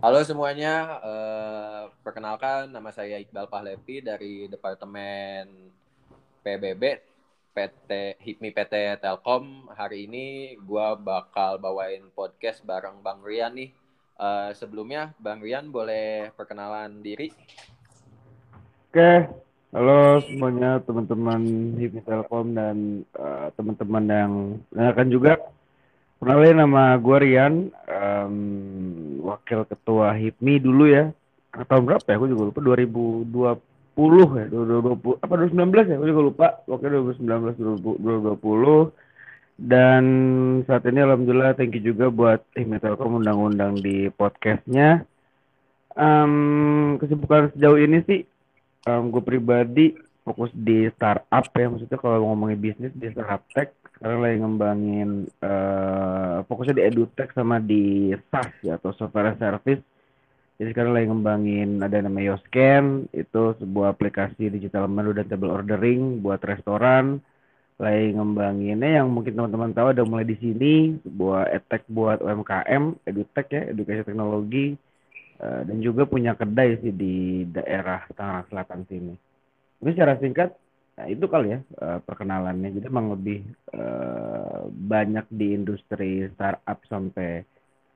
Halo 0.00 0.24
semuanya, 0.24 0.96
uh, 1.04 1.92
perkenalkan 2.00 2.72
nama 2.72 2.88
saya 2.88 3.20
Iqbal 3.20 3.52
Pahlevi 3.52 4.00
dari 4.00 4.48
Departemen 4.48 5.44
PBB 6.40 7.04
PT 7.52 8.16
HIPMI 8.16 8.48
PT 8.48 8.96
Telkom. 8.96 9.68
Hari 9.68 10.08
ini 10.08 10.56
gue 10.56 10.88
bakal 11.04 11.60
bawain 11.60 12.08
podcast 12.16 12.64
bareng 12.64 13.04
Bang 13.04 13.20
Rian 13.20 13.52
nih. 13.52 13.76
Uh, 14.16 14.48
sebelumnya 14.56 15.12
Bang 15.20 15.44
Rian 15.44 15.68
boleh 15.68 16.32
perkenalan 16.32 17.04
diri? 17.04 17.28
Oke, 18.88 19.28
halo 19.68 20.24
semuanya 20.24 20.80
teman-teman 20.80 21.76
HIPMI 21.76 22.00
Telkom 22.08 22.56
dan 22.56 23.04
uh, 23.20 23.52
teman-teman 23.52 24.04
yang 24.08 24.32
mendengarkan 24.72 25.08
juga. 25.12 25.32
Kenalin 26.20 26.60
nama 26.60 27.00
gue 27.00 27.16
Rian, 27.16 27.72
um, 27.72 28.34
wakil 29.24 29.64
ketua 29.64 30.12
HIPMI 30.12 30.60
dulu 30.60 30.84
ya. 30.84 31.16
Tahun 31.48 31.80
berapa 31.80 32.04
ya? 32.04 32.20
Gue 32.20 32.28
juga 32.28 32.52
lupa. 32.52 32.60
2020 32.60 34.36
ya, 34.36 34.46
2020 34.52 35.16
apa 35.16 35.32
2019 35.48 35.88
ya? 35.88 35.96
Gue 35.96 36.08
juga 36.12 36.24
lupa. 36.28 36.46
Wakil 36.68 37.16
2019 37.24 37.56
2020. 38.36 38.92
Dan 39.64 40.04
saat 40.68 40.84
ini 40.84 41.00
alhamdulillah 41.00 41.56
thank 41.56 41.72
you 41.72 41.88
juga 41.88 42.12
buat 42.12 42.44
HIPMI 42.52 42.84
Telkom 42.84 43.24
undang-undang 43.24 43.80
di 43.80 44.12
podcastnya. 44.12 45.08
Um, 45.96 47.00
kesibukan 47.00 47.48
sejauh 47.56 47.80
ini 47.80 48.04
sih, 48.04 48.28
um, 48.84 49.08
gue 49.08 49.24
pribadi 49.24 49.96
fokus 50.20 50.52
di 50.52 50.84
startup 50.92 51.48
ya. 51.56 51.72
Maksudnya 51.72 51.96
kalau 51.96 52.28
ngomongin 52.28 52.60
bisnis 52.60 52.92
di 52.92 53.08
startup 53.08 53.40
tech 53.56 53.72
sekarang 54.00 54.20
lagi 54.24 54.36
ngembangin 54.40 55.10
uh, 55.44 56.40
fokusnya 56.48 56.80
di 56.80 56.84
edutech 56.88 57.36
sama 57.36 57.60
di 57.60 58.16
SaaS 58.32 58.48
ya 58.64 58.80
atau 58.80 58.96
software 58.96 59.36
service. 59.36 59.84
Jadi 60.56 60.72
sekarang 60.72 60.96
lagi 60.96 61.06
ngembangin 61.12 61.84
ada 61.84 62.00
namanya 62.00 62.32
Yoscan 62.32 63.12
itu 63.12 63.52
sebuah 63.60 63.92
aplikasi 63.92 64.48
digital 64.48 64.88
menu 64.88 65.12
dan 65.12 65.28
table 65.28 65.52
ordering 65.52 66.24
buat 66.24 66.40
restoran. 66.40 67.20
Lagi 67.76 68.16
ngembanginnya 68.16 69.04
yang 69.04 69.12
mungkin 69.12 69.36
teman-teman 69.36 69.76
tahu 69.76 69.92
ada 69.92 70.00
mulai 70.08 70.24
di 70.24 70.36
sini 70.40 70.96
sebuah 71.04 71.52
edtech 71.52 71.84
buat 71.92 72.24
UMKM 72.24 73.04
edutech 73.04 73.52
ya 73.52 73.68
edukasi 73.68 74.00
teknologi. 74.00 74.80
Uh, 75.44 75.60
dan 75.68 75.76
juga 75.84 76.08
punya 76.08 76.32
kedai 76.32 76.80
sih 76.80 76.92
di 76.92 77.44
daerah 77.52 78.08
Tangerang 78.16 78.48
Selatan 78.48 78.80
sini. 78.88 79.12
Ini 79.84 79.92
secara 79.92 80.16
singkat 80.16 80.56
Nah, 81.00 81.08
itu 81.08 81.24
kali 81.32 81.56
ya 81.56 81.64
uh, 81.80 81.96
perkenalannya. 82.04 82.76
Jadi 82.76 82.86
emang 82.92 83.16
lebih 83.16 83.40
uh, 83.72 84.68
banyak 84.68 85.24
di 85.32 85.56
industri 85.56 86.28
startup 86.36 86.76
sampai 86.92 87.40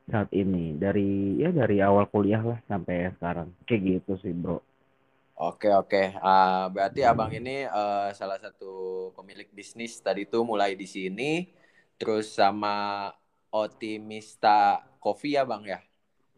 saat 0.09 0.33
ini 0.33 0.73
dari 0.73 1.37
ya 1.37 1.53
dari 1.53 1.85
awal 1.85 2.09
kuliah 2.09 2.41
lah 2.41 2.57
sampai 2.65 3.13
sekarang. 3.21 3.53
Kayak 3.69 4.01
gitu 4.01 4.13
sih, 4.25 4.33
Bro. 4.33 4.65
Oke, 5.37 5.69
oke. 5.69 6.17
Uh, 6.17 6.73
berarti 6.73 7.05
Abang 7.05 7.29
ini 7.29 7.69
uh, 7.69 8.09
salah 8.17 8.41
satu 8.41 9.13
pemilik 9.13 9.53
bisnis 9.53 10.01
tadi 10.01 10.25
itu 10.25 10.41
mulai 10.41 10.73
di 10.73 10.89
sini 10.89 11.53
terus 12.01 12.33
sama 12.33 13.13
Otimista 13.53 14.81
Coffee 14.97 15.37
ya, 15.37 15.45
Bang 15.45 15.69
ya? 15.69 15.85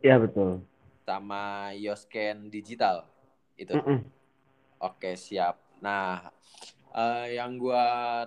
Iya, 0.02 0.18
betul. 0.18 0.66
Sama 1.06 1.70
Yoscan 1.78 2.50
Digital 2.50 3.06
itu. 3.54 3.70
Mm 3.70 3.86
-mm. 3.86 3.98
Oke, 4.82 5.14
siap. 5.14 5.65
Nah, 5.86 6.18
uh, 6.90 7.26
yang 7.30 7.54
gue 7.54 7.84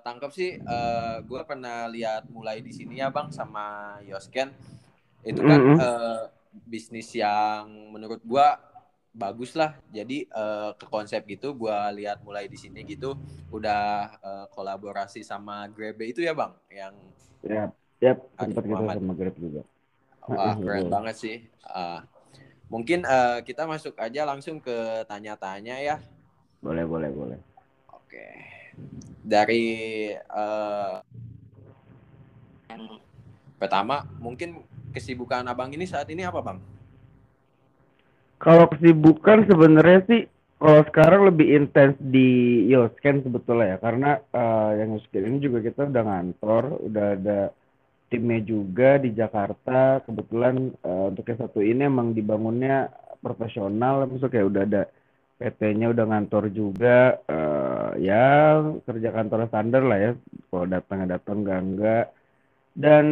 tangkap 0.07 0.31
sih, 0.31 0.55
uh, 0.63 0.63
eh, 0.63 1.15
gue 1.27 1.41
pernah 1.43 1.91
lihat 1.91 2.31
mulai 2.31 2.63
di 2.63 2.71
sini 2.71 3.03
ya 3.03 3.11
bang 3.11 3.27
sama 3.35 3.99
Yosken, 4.07 4.55
itu 5.27 5.43
kan 5.43 5.59
mm 5.59 5.67
-hmm. 5.75 5.77
uh, 5.83 6.23
bisnis 6.63 7.11
yang 7.11 7.67
menurut 7.91 8.23
gue 8.23 8.47
bagus 9.11 9.59
lah. 9.59 9.75
Jadi 9.91 10.23
uh, 10.31 10.71
ke 10.79 10.87
konsep 10.87 11.27
gitu, 11.27 11.51
gue 11.51 11.77
lihat 11.99 12.23
mulai 12.23 12.47
di 12.47 12.55
sini 12.55 12.87
gitu, 12.87 13.19
udah 13.51 14.15
uh, 14.23 14.45
kolaborasi 14.55 15.19
sama 15.19 15.67
Grab 15.67 15.99
itu 15.99 16.23
ya 16.23 16.31
bang, 16.31 16.55
yang 16.71 16.95
ya, 17.43 17.63
ya 17.99 18.13
sempat 18.39 18.63
kita 18.63 18.95
sama 18.95 19.13
Grab 19.19 19.35
juga. 19.35 19.61
Wah 20.29 20.55
keren 20.55 20.87
banget 20.93 21.15
sih. 21.17 21.37
Uh, 21.65 22.05
mungkin 22.69 23.01
uh, 23.03 23.41
kita 23.41 23.65
masuk 23.65 23.97
aja 23.97 24.29
langsung 24.29 24.61
ke 24.61 25.03
tanya-tanya 25.09 25.81
ya. 25.81 25.97
Boleh, 26.61 26.85
boleh, 26.85 27.09
boleh. 27.09 27.39
Oke. 28.09 28.25
Dari 29.21 29.65
uh, 30.33 30.97
pertama, 33.61 34.01
mungkin 34.17 34.65
kesibukan 34.89 35.45
abang 35.45 35.69
ini 35.77 35.85
saat 35.85 36.09
ini 36.09 36.25
apa, 36.25 36.41
bang? 36.41 36.57
Kalau 38.41 38.65
kesibukan 38.65 39.45
sebenarnya 39.45 40.01
sih 40.09 40.21
kalau 40.57 40.81
sekarang 40.89 41.29
lebih 41.29 41.53
intens 41.53 42.01
di 42.01 42.65
Yoscan 42.73 43.21
sebetulnya 43.21 43.75
ya 43.75 43.77
karena 43.77 44.17
uh, 44.33 44.73
yang 44.73 44.97
Yoscan 44.97 45.29
ini 45.29 45.37
juga 45.45 45.61
kita 45.61 45.85
udah 45.85 46.03
ngantor, 46.09 46.63
udah 46.89 47.05
ada 47.13 47.39
timnya 48.09 48.41
juga 48.41 48.97
di 48.97 49.13
Jakarta. 49.13 50.01
Kebetulan 50.01 50.73
uh, 50.81 51.13
untuk 51.13 51.29
yang 51.29 51.39
satu 51.45 51.61
ini 51.61 51.85
emang 51.85 52.17
dibangunnya 52.17 52.89
profesional, 53.21 54.09
maksudnya 54.09 54.33
kayak 54.33 54.49
udah 54.49 54.63
ada 54.65 54.81
PT-nya 55.39 55.95
udah 55.95 56.05
ngantor 56.11 56.51
juga 56.51 57.15
uh, 57.31 57.95
ya 57.95 58.59
kerja 58.83 59.09
kantor 59.15 59.47
standar 59.47 59.87
lah 59.87 59.97
ya. 59.97 60.11
Kalau 60.51 60.65
datang 60.67 61.07
datang 61.07 61.37
enggak 61.47 61.59
enggak 61.63 62.05
dan 62.75 63.05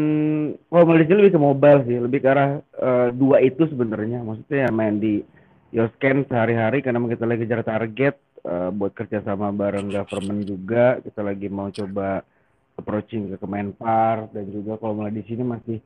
kalau 0.68 0.86
Malaysia 0.88 1.16
lebih 1.16 1.34
ke 1.36 1.42
mobile 1.42 1.82
sih 1.88 1.98
lebih 1.98 2.20
ke 2.20 2.30
arah 2.30 2.60
uh, 2.80 3.10
dua 3.16 3.40
itu 3.40 3.64
sebenarnya. 3.72 4.24
Maksudnya 4.28 4.68
ya 4.68 4.70
main 4.76 5.00
di 5.00 5.24
Yoscan 5.72 6.28
sehari-hari 6.28 6.84
karena 6.84 7.00
kita 7.08 7.24
lagi 7.24 7.48
kejar 7.48 7.64
target 7.64 8.16
uh, 8.44 8.70
buat 8.76 8.92
kerja 8.92 9.24
sama 9.24 9.56
bareng 9.56 9.88
government 9.88 10.44
juga. 10.44 11.00
Kita 11.00 11.24
lagi 11.24 11.48
mau 11.48 11.72
coba 11.72 12.28
approaching 12.76 13.32
ke 13.34 13.38
Kemenpar 13.40 14.32
dan 14.36 14.52
juga 14.52 14.76
kalau 14.80 15.00
mulai 15.00 15.16
di 15.16 15.24
sini 15.24 15.44
masih 15.48 15.80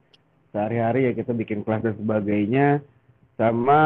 sehari-hari 0.52 1.06
ya 1.08 1.12
kita 1.14 1.38
bikin 1.38 1.62
kelas 1.62 1.86
dan 1.86 1.96
sebagainya. 2.02 2.82
Sama 3.38 3.82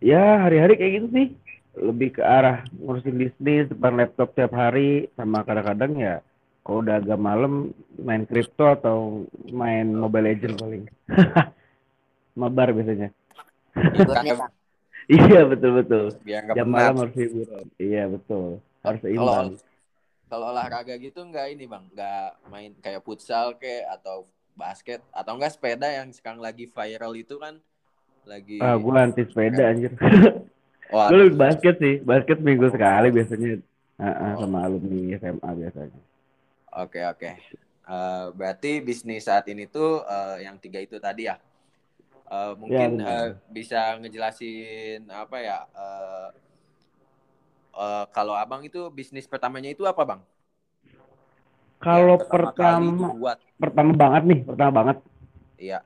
ya 0.00 0.44
hari-hari 0.44 0.76
kayak 0.80 0.92
gitu 1.00 1.08
sih 1.12 1.28
lebih 1.74 2.18
ke 2.18 2.22
arah 2.22 2.62
ngurusin 2.78 3.16
bisnis 3.18 3.70
depan 3.70 3.98
laptop 3.98 4.30
tiap 4.34 4.54
hari 4.54 5.10
sama 5.18 5.42
kadang-kadang 5.42 5.92
ya 5.98 6.16
kalau 6.64 6.80
udah 6.80 6.96
agak 6.96 7.20
malam 7.20 7.76
main 8.00 8.24
kripto 8.24 8.64
atau 8.64 9.28
main 9.52 9.84
Mobile 9.84 10.32
Legend 10.32 10.56
paling. 10.56 10.84
Mabar 12.40 12.72
biasanya. 12.72 13.12
iya 15.12 15.44
betul 15.44 15.84
betul. 15.84 16.04
Jam 16.24 16.68
malam 16.72 17.04
harus 17.04 17.14
hiburan. 17.20 17.68
Iya 17.76 18.08
betul. 18.08 18.64
Harus 18.80 19.00
seimbang. 19.04 19.60
Kalau 20.32 20.56
olahraga 20.56 20.96
gitu 20.96 21.20
enggak 21.20 21.52
ini 21.52 21.68
bang, 21.68 21.84
enggak 21.92 22.32
main 22.48 22.72
kayak 22.80 23.04
futsal 23.04 23.60
ke 23.60 23.84
atau 23.84 24.24
basket 24.56 25.04
atau 25.12 25.36
enggak 25.36 25.52
sepeda 25.52 25.84
yang 25.92 26.08
sekarang 26.16 26.40
lagi 26.40 26.64
viral 26.64 27.12
itu 27.12 27.36
kan 27.36 27.60
lagi. 28.24 28.56
Ah, 28.64 28.80
gue 28.80 28.92
anti 28.96 29.22
sepeda 29.28 29.68
anjir. 29.68 29.92
Wah, 30.94 31.10
gue 31.10 31.18
lebih 31.26 31.34
basket 31.34 31.74
sih, 31.82 31.98
basket 32.06 32.38
minggu 32.38 32.70
sekali 32.70 33.10
biasanya 33.10 33.58
uh, 33.98 34.06
uh, 34.06 34.30
oh. 34.38 34.46
sama 34.46 34.58
alumni 34.62 35.18
SMA 35.18 35.50
biasanya. 35.58 36.00
Oke 36.78 37.02
okay, 37.02 37.04
oke. 37.10 37.18
Okay. 37.18 37.34
Uh, 37.84 37.90
eh, 37.90 38.24
berarti 38.38 38.72
bisnis 38.78 39.26
saat 39.26 39.50
ini 39.50 39.66
tuh 39.66 40.06
uh, 40.06 40.38
yang 40.38 40.54
tiga 40.62 40.78
itu 40.78 41.02
tadi 41.02 41.26
ya. 41.26 41.34
Uh, 42.30 42.54
mungkin 42.54 43.02
ya, 43.02 43.10
uh, 43.10 43.28
bisa 43.50 43.98
ngejelasin 43.98 45.10
apa 45.10 45.36
ya? 45.42 45.58
Uh, 45.74 46.28
uh, 47.74 48.04
kalau 48.14 48.38
abang 48.38 48.62
itu 48.62 48.86
bisnis 48.94 49.26
pertamanya 49.26 49.74
itu 49.74 49.82
apa 49.90 50.02
bang? 50.06 50.20
Kalau 51.82 52.16
pertama, 52.22 53.10
pertama, 53.12 53.34
pertama 53.58 53.92
banget 53.92 54.22
nih, 54.30 54.40
pertama 54.46 54.72
banget. 54.72 54.96
Iya. 55.58 55.78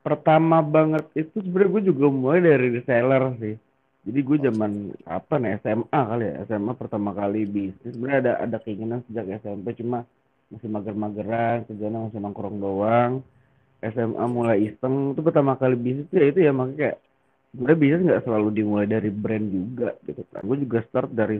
Pertama 0.00 0.62
banget 0.62 1.04
itu 1.18 1.42
sebenarnya 1.42 1.70
gue 1.74 1.82
juga 1.90 2.06
mulai 2.08 2.40
dari 2.40 2.66
reseller 2.78 3.34
sih 3.42 3.58
jadi 4.00 4.20
gue 4.24 4.38
zaman 4.48 4.96
apa 5.04 5.36
nih 5.36 5.60
SMA 5.60 6.00
kali 6.08 6.24
ya? 6.24 6.34
SMA 6.48 6.72
pertama 6.72 7.12
kali 7.12 7.44
bisnis. 7.44 7.92
Sebenarnya 7.92 8.18
ada 8.24 8.32
ada 8.48 8.56
keinginan 8.64 9.04
sejak 9.04 9.44
SMP 9.44 9.76
cuma 9.76 10.08
masih 10.48 10.72
mager-mageran 10.72 11.68
kerjanya 11.68 12.08
masih 12.08 12.20
nongkrong 12.24 12.56
doang. 12.56 13.12
SMA 13.84 14.24
mulai 14.24 14.72
iseng 14.72 15.12
itu 15.12 15.20
pertama 15.20 15.56
kali 15.56 15.76
bisnis 15.76 16.08
ya 16.16 16.24
itu 16.32 16.40
ya 16.40 16.52
makanya 16.52 16.76
kayak 16.80 16.96
sebenarnya 17.52 17.78
bisnis 17.80 18.04
nggak 18.08 18.22
selalu 18.24 18.48
dimulai 18.56 18.86
dari 18.88 19.10
brand 19.12 19.46
juga 19.52 19.90
gitu 20.08 20.22
kan. 20.32 20.42
Gue 20.48 20.56
juga 20.64 20.78
start 20.88 21.10
dari 21.12 21.38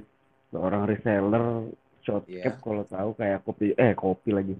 seorang 0.52 0.82
reseller 0.84 1.44
short 2.04 2.24
yeah. 2.28 2.44
cap 2.44 2.60
kalau 2.60 2.84
tahu 2.84 3.10
kayak 3.16 3.40
kopi 3.40 3.72
eh 3.72 3.96
kopi 3.96 4.36
lagi. 4.36 4.56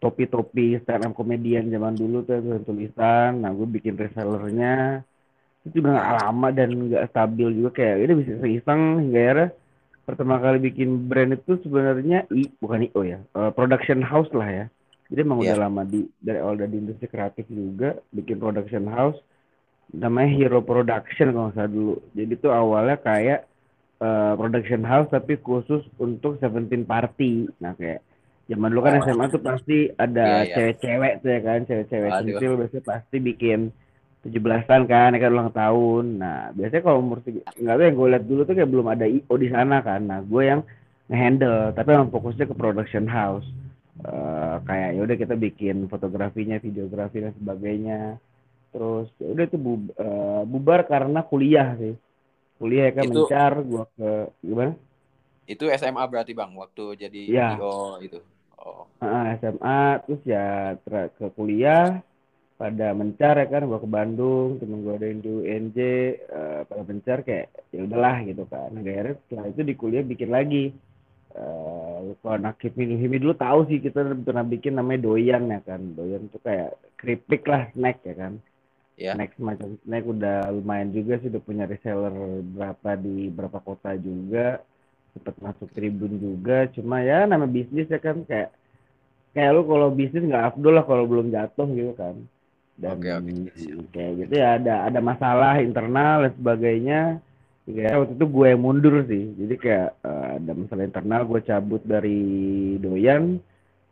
Topi-topi 0.00 0.80
stand 0.86 1.02
up 1.02 1.12
komedian 1.18 1.66
zaman 1.66 1.98
dulu 1.98 2.22
tuh 2.22 2.62
tulisan 2.62 3.42
nah 3.42 3.50
gue 3.50 3.66
bikin 3.66 3.98
resellernya 3.98 5.02
itu 5.66 5.80
juga 5.80 6.00
gak 6.00 6.16
lama 6.24 6.48
dan 6.54 6.68
gak 6.88 7.06
stabil 7.12 7.48
juga 7.52 7.70
kayak 7.76 7.96
ini 8.06 8.12
bisa 8.24 8.32
iseng 8.48 8.82
hingga 9.04 9.20
akhirnya 9.20 9.48
pertama 10.08 10.34
kali 10.40 10.58
bikin 10.58 11.06
brand 11.06 11.36
itu 11.36 11.60
sebenarnya 11.62 12.26
i 12.32 12.48
bukan 12.58 12.88
io 12.88 13.00
ya 13.04 13.18
uh, 13.36 13.52
production 13.52 14.00
house 14.00 14.32
lah 14.32 14.48
ya 14.48 14.64
jadi 15.12 15.26
emang 15.26 15.42
yeah. 15.42 15.54
udah 15.54 15.68
lama 15.68 15.82
di 15.84 16.06
dari 16.22 16.38
awal 16.40 16.56
dari 16.56 16.74
industri 16.80 17.06
kreatif 17.06 17.44
juga 17.50 17.98
bikin 18.14 18.40
production 18.40 18.88
house 18.88 19.20
namanya 19.90 20.30
Hero 20.38 20.60
Production 20.62 21.34
kalau 21.34 21.50
nggak 21.50 21.56
salah 21.58 21.70
dulu. 21.70 21.94
Jadi 22.14 22.32
tuh 22.38 22.52
awalnya 22.54 22.96
kayak 23.02 23.40
uh, 23.98 24.38
production 24.38 24.82
house 24.86 25.10
tapi 25.10 25.38
khusus 25.42 25.82
untuk 25.98 26.38
Seventeen 26.38 26.86
Party. 26.86 27.50
Nah 27.58 27.74
kayak 27.74 28.02
zaman 28.46 28.70
dulu 28.70 28.86
kan 28.86 29.02
oh. 29.02 29.04
SMA 29.06 29.26
tuh 29.30 29.42
pasti 29.42 29.90
ada 29.98 30.46
yeah, 30.46 30.46
yeah. 30.46 30.54
cewek-cewek 30.54 31.12
tuh 31.22 31.30
ya 31.30 31.40
kan, 31.42 31.60
cewek-cewek 31.66 32.10
kecil 32.22 32.50
biasanya 32.58 32.82
pasti 32.86 33.16
bikin 33.18 33.60
tujuh 34.26 34.40
belasan 34.40 34.84
kan, 34.84 35.16
ya 35.16 35.18
kan 35.20 35.32
ulang 35.32 35.52
tahun. 35.52 36.04
Nah 36.20 36.52
biasanya 36.52 36.82
kalau 36.84 36.98
umur 37.00 37.18
nggak 37.24 37.76
tahu 37.76 37.86
yang 37.86 37.96
gue 37.96 38.08
lihat 38.12 38.24
dulu 38.28 38.40
tuh 38.44 38.54
kayak 38.56 38.70
belum 38.70 38.86
ada 38.92 39.06
IO 39.08 39.34
di 39.40 39.48
sana 39.48 39.76
kan. 39.80 40.00
Nah 40.04 40.20
gue 40.24 40.42
yang 40.44 40.60
ngehandle, 41.08 41.72
tapi 41.74 41.88
emang 41.94 42.12
fokusnya 42.12 42.46
ke 42.48 42.54
production 42.54 43.08
house. 43.08 43.46
Uh, 44.00 44.56
kayak 44.64 44.96
ya 44.96 45.00
udah 45.04 45.16
kita 45.20 45.34
bikin 45.36 45.84
fotografinya, 45.92 46.56
videografi 46.56 47.20
dan 47.20 47.36
sebagainya 47.36 48.16
terus 48.70 49.10
ya 49.18 49.28
udah 49.34 49.44
itu 49.46 49.58
bu, 49.58 49.72
uh, 49.98 50.42
bubar 50.46 50.86
karena 50.86 51.26
kuliah 51.26 51.74
sih 51.74 51.94
kuliah 52.62 52.90
ya 52.90 52.92
kan 53.02 53.04
itu, 53.10 53.14
mencar 53.26 53.52
gua 53.66 53.84
ke 53.98 54.10
gimana 54.46 54.72
itu 55.50 55.64
SMA 55.74 56.02
berarti 56.06 56.32
bang 56.38 56.54
waktu 56.54 56.84
jadi 56.94 57.20
ya. 57.26 57.48
IO 57.58 57.98
itu 57.98 58.18
oh 58.62 58.86
uh, 59.02 59.24
SMA 59.42 59.82
terus 60.06 60.22
ya 60.22 60.78
ke 60.86 61.26
kuliah 61.34 61.98
pada 62.60 62.92
mencar 62.92 63.40
ya 63.40 63.48
kan 63.48 63.64
gua 63.64 63.80
ke 63.80 63.88
Bandung 63.88 64.60
temen 64.60 64.84
gua 64.84 65.00
ada 65.00 65.08
yang 65.08 65.24
di 65.24 65.30
UNJ 65.32 65.78
uh, 66.28 66.60
pada 66.68 66.82
mencar 66.84 67.18
kayak 67.24 67.48
ya 67.72 67.80
udahlah 67.88 68.20
gitu 68.28 68.44
kan. 68.44 68.68
Akhirnya 68.76 69.16
setelah 69.24 69.46
itu 69.48 69.60
di 69.64 69.74
kuliah 69.80 70.04
bikin 70.04 70.28
lagi. 70.28 70.76
Uh, 71.32 72.12
kalau 72.20 72.36
anak 72.36 72.60
himi 72.60 73.16
dulu 73.16 73.32
tahu 73.32 73.64
sih 73.70 73.80
kita 73.80 74.12
pernah 74.20 74.44
bikin 74.44 74.76
namanya 74.76 75.08
doyan 75.08 75.48
ya 75.48 75.64
kan. 75.64 75.80
Doyan 75.96 76.28
itu 76.28 76.36
kayak 76.44 76.76
keripik 77.00 77.48
lah 77.48 77.72
snack 77.72 78.04
ya 78.04 78.14
kan. 78.28 78.32
Yeah. 79.00 79.16
Next 79.16 79.40
macam 79.40 79.80
Snack 79.80 80.04
udah 80.04 80.52
lumayan 80.52 80.92
juga 80.92 81.16
sih 81.24 81.32
udah 81.32 81.40
punya 81.40 81.64
reseller 81.64 82.12
berapa 82.44 83.00
di 83.00 83.32
berapa 83.32 83.56
kota 83.64 83.96
juga. 83.96 84.60
Sempat 85.16 85.40
masuk 85.40 85.72
tribun 85.72 86.20
juga 86.20 86.68
cuma 86.76 87.00
ya 87.00 87.24
nama 87.24 87.48
bisnis 87.48 87.88
ya 87.88 87.96
kan 87.96 88.20
kayak 88.28 88.52
kayak 89.32 89.50
lu 89.56 89.64
kalau 89.64 89.88
bisnis 89.88 90.28
nggak 90.28 90.54
afdol 90.54 90.76
lah 90.76 90.84
kalau 90.84 91.08
belum 91.08 91.32
jatuh 91.32 91.66
gitu 91.72 91.96
kan 91.96 92.14
dan 92.80 92.96
okay, 92.96 93.12
okay. 93.12 93.76
kayak 93.92 94.12
gitu 94.24 94.34
ya 94.40 94.56
ada 94.56 94.88
ada 94.88 95.00
masalah 95.04 95.60
internal 95.60 96.24
dan 96.24 96.32
sebagainya. 96.32 97.00
Ya 97.68 98.00
waktu 98.00 98.16
itu 98.16 98.26
gue 98.26 98.46
yang 98.50 98.62
mundur 98.64 99.04
sih. 99.04 99.36
Jadi 99.36 99.54
kayak 99.60 100.00
uh, 100.00 100.40
ada 100.40 100.52
masalah 100.56 100.82
internal 100.88 101.22
gue 101.28 101.40
cabut 101.44 101.82
dari 101.84 102.18
doyan. 102.80 103.38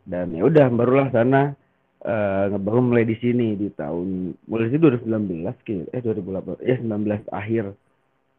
Dan 0.09 0.33
ya 0.33 0.41
udah 0.49 0.73
barulah 0.73 1.13
sana 1.13 1.53
uh, 2.01 2.43
ngebangun 2.49 2.85
mulai 2.89 3.05
di 3.05 3.15
sini 3.21 3.53
di 3.53 3.69
tahun 3.69 4.33
mulai 4.49 4.73
di 4.73 4.77
2019 4.81 5.53
gitu 5.69 5.85
eh 5.93 6.01
2008 6.01 6.65
ya 6.65 6.75
19 6.81 7.29
akhir. 7.29 7.65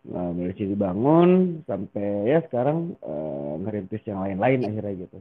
Nah, 0.00 0.32
mulai 0.32 0.56
sini 0.56 0.74
bangun 0.74 1.60
sampai 1.68 2.26
ya 2.26 2.42
sekarang 2.48 2.98
uh, 3.04 3.54
ngerintis 3.62 4.02
yang 4.08 4.24
lain-lain 4.24 4.66
akhirnya 4.66 5.06
gitu. 5.06 5.18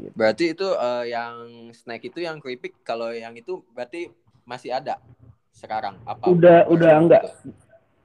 gitu. 0.00 0.14
Berarti 0.16 0.44
itu 0.56 0.68
uh, 0.72 1.04
yang 1.04 1.34
snack 1.76 2.08
itu 2.08 2.24
yang 2.24 2.40
keripik 2.40 2.80
kalau 2.86 3.12
yang 3.12 3.36
itu 3.36 3.60
berarti 3.76 4.08
masih 4.44 4.74
ada 4.74 4.98
sekarang 5.54 5.98
apa? 6.04 6.24
Udah 6.30 6.66
udah 6.70 6.92
enggak. 7.00 7.22
Gitu? 7.26 7.52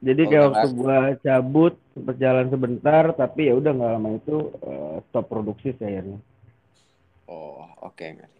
Jadi 0.05 0.21
oh, 0.21 0.27
kayak 0.29 0.43
waktu 0.51 0.67
gua 0.75 0.97
cabut 1.23 1.73
sempat 1.95 2.15
jalan 2.21 2.47
sebentar 2.51 3.03
tapi 3.15 3.41
ya 3.49 3.53
udah 3.57 3.71
nggak 3.73 3.91
lama 3.97 4.09
itu 4.17 4.35
uh, 4.61 4.97
stop 5.09 5.25
produksi 5.31 5.73
akhirnya. 5.77 6.19
Oh, 7.25 7.65
oke 7.81 7.97
okay 7.97 8.35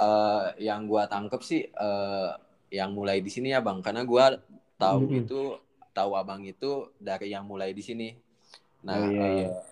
uh, 0.00 0.52
yang 0.60 0.84
gua 0.86 1.08
tangkep 1.08 1.40
sih 1.42 1.62
uh, 1.76 2.36
yang 2.68 2.92
mulai 2.92 3.20
di 3.24 3.30
sini 3.32 3.52
ya 3.52 3.60
bang 3.64 3.80
karena 3.80 4.02
gua 4.04 4.36
tahu 4.76 5.08
mm-hmm. 5.08 5.20
itu 5.24 5.40
tahu 5.96 6.12
abang 6.12 6.44
itu 6.44 6.92
dari 7.00 7.32
yang 7.32 7.48
mulai 7.48 7.72
di 7.72 7.80
sini 7.80 8.12
nah 8.84 9.00
oh, 9.00 9.08
iya. 9.08 9.48
uh, 9.50 9.64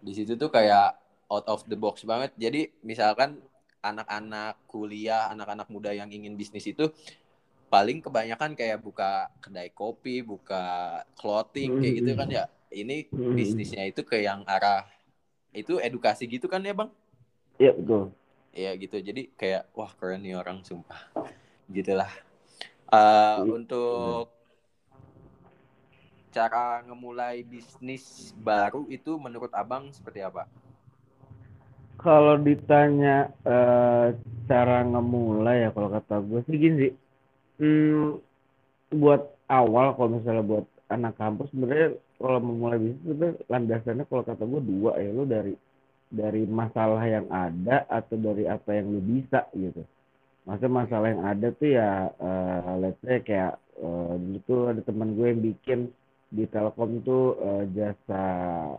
di 0.00 0.12
situ 0.16 0.34
tuh 0.34 0.48
kayak 0.48 0.96
out 1.28 1.44
of 1.46 1.60
the 1.68 1.76
box 1.76 2.02
banget 2.08 2.32
jadi 2.40 2.72
misalkan 2.80 3.36
anak-anak 3.82 4.58
kuliah 4.66 5.30
anak-anak 5.30 5.68
muda 5.70 5.94
yang 5.94 6.10
ingin 6.10 6.34
bisnis 6.34 6.66
itu 6.66 6.90
paling 7.68 8.00
kebanyakan 8.00 8.56
kayak 8.56 8.80
buka 8.80 9.28
kedai 9.44 9.68
kopi 9.70 10.24
buka 10.24 11.04
clothing 11.14 11.78
kayak 11.78 11.94
gitu 12.00 12.12
kan 12.16 12.28
ya. 12.28 12.44
Ini 12.68 13.08
bisnisnya 13.12 13.88
itu 13.88 14.04
ke 14.04 14.20
yang 14.20 14.44
arah 14.44 14.84
itu 15.56 15.80
edukasi 15.80 16.28
gitu 16.28 16.48
kan 16.48 16.60
ya 16.64 16.76
bang? 16.76 16.90
Iya 17.56 17.72
betul. 17.76 18.02
Ya 18.52 18.70
gitu. 18.76 18.96
Jadi 19.00 19.32
kayak 19.36 19.68
wah 19.72 19.92
keren 19.96 20.24
nih 20.24 20.36
orang 20.36 20.64
sumpah. 20.64 21.08
Gitulah. 21.68 22.12
Uh, 22.88 23.44
untuk 23.52 24.32
cara 26.32 26.84
ngemulai 26.84 27.44
bisnis 27.44 28.32
baru 28.36 28.84
itu 28.88 29.16
menurut 29.16 29.52
abang 29.52 29.88
seperti 29.92 30.24
apa 30.24 30.48
kalau 31.98 32.38
ditanya 32.38 33.34
uh, 33.42 34.14
cara 34.46 34.86
ngemulai 34.86 35.66
ya 35.66 35.70
kalau 35.74 35.90
kata 35.90 36.22
gue 36.22 36.40
sih 36.46 36.56
gini 36.56 36.76
sih. 36.78 36.92
Hmm, 37.58 38.22
buat 38.94 39.34
awal 39.50 39.98
kalau 39.98 40.16
misalnya 40.16 40.46
buat 40.46 40.66
anak 40.88 41.18
kampus 41.18 41.50
sebenarnya 41.50 41.98
kalau 42.16 42.38
memulai 42.40 42.78
bisnis 42.78 43.12
itu 43.12 43.26
landasannya 43.50 44.04
kalau 44.06 44.22
kata 44.22 44.42
gue 44.46 44.62
dua 44.62 44.92
ya 44.96 45.10
lo 45.10 45.26
dari 45.26 45.54
dari 46.08 46.42
masalah 46.48 47.04
yang 47.04 47.26
ada 47.28 47.84
atau 47.90 48.16
dari 48.16 48.48
apa 48.48 48.72
yang 48.72 48.94
lu 48.94 49.02
bisa 49.02 49.44
gitu. 49.52 49.82
Maksudnya 50.48 50.72
masalah 50.72 51.06
yang 51.12 51.22
ada 51.26 51.48
tuh 51.52 51.68
ya 51.68 52.08
uh, 52.08 52.72
let's 52.80 52.96
say 53.04 53.20
kayak 53.20 53.60
uh, 53.82 54.16
dulu 54.16 54.38
tuh 54.48 54.60
ada 54.70 54.80
teman 54.86 55.12
gue 55.18 55.26
yang 55.28 55.42
bikin 55.44 55.80
di 56.28 56.44
Telkom 56.48 57.04
tuh 57.04 57.36
uh, 57.36 57.64
jasa 57.74 58.24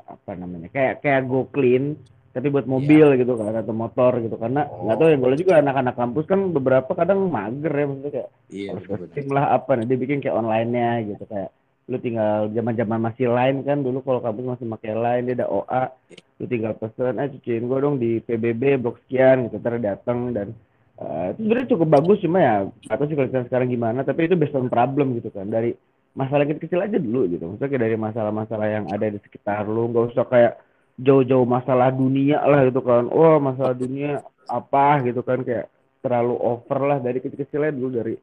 apa 0.06 0.32
namanya 0.34 0.70
kayak 0.72 1.02
kayak 1.06 1.28
go 1.30 1.46
clean 1.50 1.98
tapi 2.30 2.48
buat 2.54 2.70
mobil 2.70 3.18
yeah. 3.18 3.20
gitu 3.20 3.34
kan 3.34 3.58
atau 3.58 3.74
motor 3.74 4.22
gitu 4.22 4.38
karena 4.38 4.70
nggak 4.70 4.96
oh. 4.96 5.00
tahu 5.02 5.10
yang 5.10 5.24
boleh 5.26 5.38
juga 5.38 5.54
anak-anak 5.66 5.96
kampus 5.98 6.26
kan 6.30 6.40
beberapa 6.54 6.92
kadang 6.94 7.26
mager 7.26 7.74
ya 7.74 7.86
maksudnya 7.90 8.12
kayak 8.14 8.30
yeah, 8.54 8.72
harus 8.78 9.28
lah 9.34 9.46
apa 9.58 9.72
nih 9.82 9.86
dia 9.90 9.98
bikin 9.98 10.22
kayak 10.22 10.38
online-nya 10.38 10.90
gitu 11.10 11.24
kayak 11.26 11.50
lu 11.90 11.98
tinggal 11.98 12.54
zaman-zaman 12.54 13.02
masih 13.02 13.34
lain 13.34 13.66
kan 13.66 13.82
dulu 13.82 14.06
kalau 14.06 14.22
kampus 14.22 14.46
masih 14.46 14.66
pakai 14.78 14.94
lain 14.94 15.26
dia 15.26 15.42
ada 15.42 15.50
OA 15.50 15.90
lu 16.38 16.46
tinggal 16.46 16.78
pesen 16.78 17.18
eh 17.18 17.28
cuciin 17.34 17.66
gue 17.66 17.80
dong 17.82 17.98
di 17.98 18.22
PBB 18.22 18.78
blok 18.78 19.02
sekian 19.04 19.50
gitu 19.50 19.58
ntar 19.58 19.82
datang 19.82 20.30
dan 20.30 20.54
uh, 21.02 21.34
itu 21.34 21.50
sebenarnya 21.50 21.72
cukup 21.74 21.88
bagus 21.90 22.22
cuma 22.22 22.38
ya 22.38 22.56
atau 22.94 23.04
sih 23.10 23.18
kalau 23.18 23.30
sekarang 23.50 23.74
gimana 23.74 24.06
tapi 24.06 24.30
itu 24.30 24.38
based 24.38 24.54
on 24.54 24.70
problem 24.70 25.18
gitu 25.18 25.34
kan 25.34 25.50
dari 25.50 25.74
masalah 26.14 26.46
kecil-kecil 26.46 26.86
aja 26.86 26.98
dulu 27.02 27.26
gitu 27.26 27.44
maksudnya 27.50 27.70
kayak 27.74 27.84
dari 27.90 27.98
masalah-masalah 27.98 28.68
yang 28.70 28.86
ada 28.94 29.06
di 29.10 29.20
sekitar 29.26 29.66
lu 29.66 29.90
nggak 29.90 30.14
usah 30.14 30.26
kayak 30.30 30.54
jauh-jauh 31.00 31.48
masalah 31.48 31.90
dunia 31.96 32.44
lah 32.44 32.68
gitu 32.68 32.84
kan. 32.84 33.08
Oh 33.08 33.40
masalah 33.40 33.72
dunia 33.72 34.20
apa 34.52 35.00
gitu 35.08 35.24
kan 35.24 35.42
kayak 35.48 35.72
terlalu 36.04 36.36
over 36.36 36.80
lah 36.84 37.00
dari 37.00 37.24
kecil-kecilnya. 37.24 37.72
Dulu 37.72 37.90
dari 38.04 38.16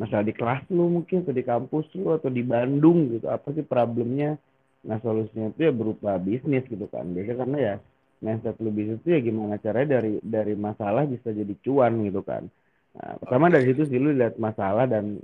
masalah 0.00 0.24
di 0.24 0.32
kelas 0.32 0.64
lu 0.72 0.88
mungkin 0.88 1.20
atau 1.22 1.34
di 1.36 1.44
kampus 1.44 1.86
lu 2.00 2.16
atau 2.16 2.32
di 2.32 2.40
Bandung 2.40 3.12
gitu. 3.12 3.28
Apa 3.28 3.52
sih 3.52 3.64
problemnya? 3.64 4.40
Nah 4.82 4.98
solusinya 5.04 5.52
itu 5.52 5.68
ya 5.68 5.72
berupa 5.72 6.16
bisnis 6.16 6.64
gitu 6.66 6.88
kan. 6.88 7.04
Biasanya 7.12 7.38
karena 7.44 7.58
ya 7.60 7.74
mindset 8.22 8.56
lu 8.62 8.70
bisnis 8.72 8.98
itu 9.04 9.12
ya 9.12 9.20
gimana 9.20 9.58
caranya 9.60 10.00
dari 10.00 10.16
dari 10.22 10.54
masalah 10.56 11.04
bisa 11.04 11.34
jadi 11.34 11.54
cuan 11.60 12.06
gitu 12.08 12.24
kan. 12.24 12.48
Nah, 12.92 13.16
pertama 13.20 13.48
dari 13.48 13.72
situ 13.72 13.88
sih 13.88 13.98
lu 14.00 14.14
lihat 14.16 14.40
masalah 14.40 14.88
dan 14.88 15.20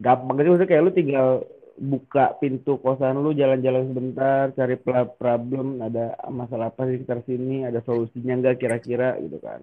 gampang. 0.00 0.40
Gitu 0.40 0.66
kayak 0.66 0.82
lu 0.82 0.90
tinggal 0.90 1.44
buka 1.78 2.34
pintu 2.40 2.80
kosan 2.82 3.20
lu 3.20 3.36
jalan-jalan 3.36 3.90
sebentar 3.90 4.50
cari 4.56 4.76
problem 5.16 5.80
ada 5.84 6.18
masalah 6.28 6.72
apa 6.72 6.88
sih 6.88 7.00
sekitar 7.00 7.22
sini 7.28 7.68
ada 7.68 7.84
solusinya 7.86 8.34
enggak 8.40 8.62
kira-kira 8.62 9.16
gitu 9.20 9.38
kan. 9.38 9.62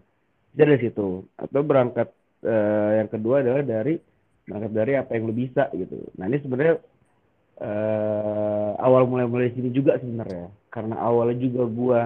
Jadi 0.58 0.70
dari 0.74 0.82
situ. 0.90 1.26
Atau 1.38 1.62
berangkat 1.62 2.10
uh, 2.46 2.92
yang 2.98 3.10
kedua 3.12 3.46
adalah 3.46 3.62
dari 3.62 4.00
berangkat 4.48 4.72
dari 4.74 4.94
apa 4.96 5.12
yang 5.14 5.24
lu 5.30 5.36
bisa 5.36 5.70
gitu. 5.76 5.98
Nah 6.18 6.26
ini 6.32 6.38
sebenarnya 6.40 6.76
uh, 7.62 8.72
awal 8.82 9.06
mulai-mulai 9.06 9.54
sini 9.54 9.70
juga 9.70 10.00
sebenarnya. 10.02 10.50
Karena 10.74 10.98
awalnya 11.02 11.38
juga 11.44 11.64
gua 11.68 12.00